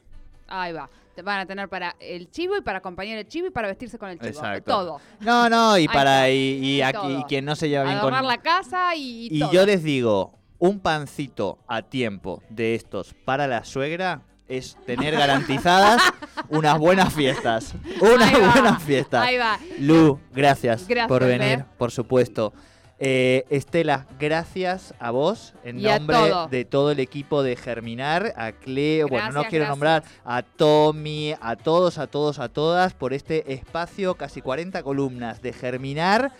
ahí 0.49 0.73
va. 0.73 0.89
Te 1.15 1.23
Van 1.23 1.41
a 1.41 1.47
tener 1.47 1.69
para 1.71 1.97
el 1.99 2.31
chivo 2.31 2.57
y 2.59 2.61
para 2.61 2.79
acompañar 2.79 3.17
el 3.17 3.27
chivo 3.27 3.47
y 3.47 3.51
para 3.51 3.69
vestirse 3.69 3.99
con 3.99 4.11
el 4.11 4.19
chivo. 4.19 4.29
Exacto. 4.29 4.71
Todo. 4.71 5.01
No, 5.21 5.49
no, 5.49 5.79
y 5.79 5.89
para 5.89 6.29
y, 6.29 6.35
y 6.63 6.77
Y 6.77 6.83
aquí 6.83 7.17
y 7.21 7.25
quien 7.25 7.45
no 7.47 7.57
se 7.57 7.71
lleva 7.71 7.85
bien 7.85 7.99
con 8.01 8.13
la 8.13 8.39
casa 8.39 8.95
y, 8.95 9.29
Y 9.31 9.41
todo. 9.41 9.53
yo 9.53 9.65
les 9.65 9.83
digo, 9.83 10.35
un 10.59 10.79
pancito 10.81 11.59
a 11.67 11.81
tiempo 11.83 12.43
de 12.51 12.75
estos 12.75 13.15
para 13.25 13.47
la 13.47 13.65
suegra 13.65 14.23
es 14.47 14.77
tener 14.85 15.15
garantizadas 15.19 16.03
unas 16.51 16.79
buenas 16.79 17.15
fiestas. 17.15 17.75
Unas 18.01 18.33
buenas 18.53 18.83
fiestas. 18.83 19.27
Ahí 19.27 19.39
va. 19.39 19.59
Lu, 19.79 20.21
gracias, 20.35 20.87
Gracias, 20.87 21.09
por 21.09 21.25
venir, 21.25 21.41
Fer. 21.61 21.65
por 21.79 21.91
supuesto. 21.91 22.53
Eh, 22.99 23.45
Estela, 23.51 24.07
gracias 24.19 24.95
a 24.99 25.11
vos 25.11 25.53
en 25.65 25.79
Y 25.81 25.83
nombre 25.83 26.17
todo. 26.17 26.49
de 26.49 26.65
todo 26.65 26.91
el 26.93 27.01
equipo 27.01 27.43
de 27.43 27.55
Germinar, 27.55 28.33
a 28.39 28.53
Cleo, 28.53 29.07
bueno, 29.09 29.33
no 29.33 29.45
quiero 29.45 29.67
gracias. 29.67 29.69
nombrar 29.69 30.05
a 30.25 30.43
Tommy, 30.43 31.35
a 31.41 31.57
todos, 31.57 31.99
a 31.99 32.07
todos, 32.07 32.39
a 32.39 32.49
todas 32.49 32.95
por 32.95 33.13
este 33.13 33.53
espacio, 33.53 34.15
casi 34.15 34.41
40 34.41 34.83
columnas 34.83 35.43
de 35.43 35.53
Germinar. 35.53 36.33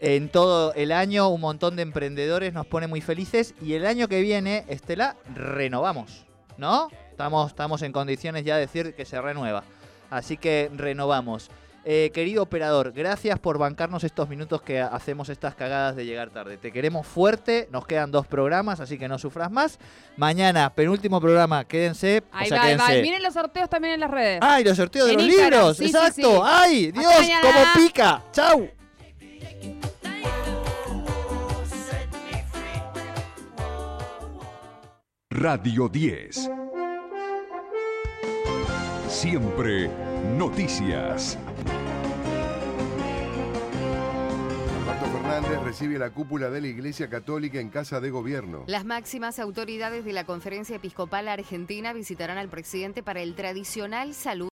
En 0.00 0.28
todo 0.28 0.74
el 0.74 0.90
año, 0.92 1.28
un 1.28 1.40
montón 1.40 1.76
de 1.76 1.82
emprendedores 1.82 2.52
nos 2.52 2.66
pone 2.66 2.86
muy 2.88 3.00
felices. 3.00 3.54
Y 3.62 3.74
el 3.74 3.86
año 3.86 4.08
que 4.08 4.20
viene, 4.20 4.64
Estela, 4.68 5.16
renovamos, 5.34 6.24
¿no? 6.56 6.88
Estamos, 7.10 7.50
estamos 7.50 7.82
en 7.82 7.92
condiciones 7.92 8.44
ya 8.44 8.54
de 8.56 8.62
decir 8.62 8.94
que 8.94 9.04
se 9.04 9.20
renueva. 9.20 9.64
Así 10.10 10.36
que 10.36 10.70
renovamos. 10.74 11.50
Eh, 11.84 12.10
querido 12.12 12.42
operador, 12.42 12.92
gracias 12.92 13.38
por 13.38 13.56
bancarnos 13.56 14.04
estos 14.04 14.28
minutos 14.28 14.60
que 14.60 14.78
hacemos 14.80 15.30
estas 15.30 15.54
cagadas 15.54 15.96
de 15.96 16.04
llegar 16.04 16.28
tarde. 16.30 16.58
Te 16.58 16.70
queremos 16.70 17.06
fuerte, 17.06 17.66
nos 17.70 17.86
quedan 17.86 18.10
dos 18.10 18.26
programas, 18.26 18.80
así 18.80 18.98
que 18.98 19.08
no 19.08 19.18
sufras 19.18 19.50
más. 19.50 19.78
Mañana, 20.16 20.74
penúltimo 20.74 21.18
programa, 21.20 21.64
quédense. 21.64 22.24
Ahí 22.30 22.46
o 22.46 22.48
sea, 22.48 22.58
va, 22.58 22.64
ahí 22.64 22.76
va. 22.76 22.86
quédense. 22.88 23.02
Miren 23.02 23.22
los 23.22 23.32
sorteos 23.32 23.70
también 23.70 23.94
en 23.94 24.00
las 24.00 24.10
redes. 24.10 24.40
¡Ay, 24.42 24.64
los 24.64 24.76
sorteos 24.76 25.06
de 25.06 25.12
En 25.12 25.18
los 25.20 25.28
Instagram, 25.28 25.52
libros! 25.60 25.76
sí, 25.78 25.84
¡Exacto! 25.86 26.12
sí. 26.36 26.40
¡Ay, 26.44 26.90
Dios! 26.92 27.14
¡Cómo 27.42 27.64
pica! 27.86 28.22
¡Chau! 28.32 28.68
Radio 35.30 35.88
10. 35.88 36.50
Siempre 39.08 39.90
noticias. 40.36 41.38
Recibe 45.56 45.98
la 45.98 46.10
cúpula 46.10 46.50
de 46.50 46.60
la 46.60 46.66
Iglesia 46.66 47.08
Católica 47.08 47.58
en 47.58 47.70
Casa 47.70 48.00
de 48.00 48.10
Gobierno. 48.10 48.64
Las 48.66 48.84
máximas 48.84 49.38
autoridades 49.38 50.04
de 50.04 50.12
la 50.12 50.24
Conferencia 50.24 50.76
Episcopal 50.76 51.26
Argentina 51.28 51.92
visitarán 51.92 52.36
al 52.36 52.48
presidente 52.48 53.02
para 53.02 53.20
el 53.20 53.34
tradicional 53.34 54.12
saludo. 54.14 54.46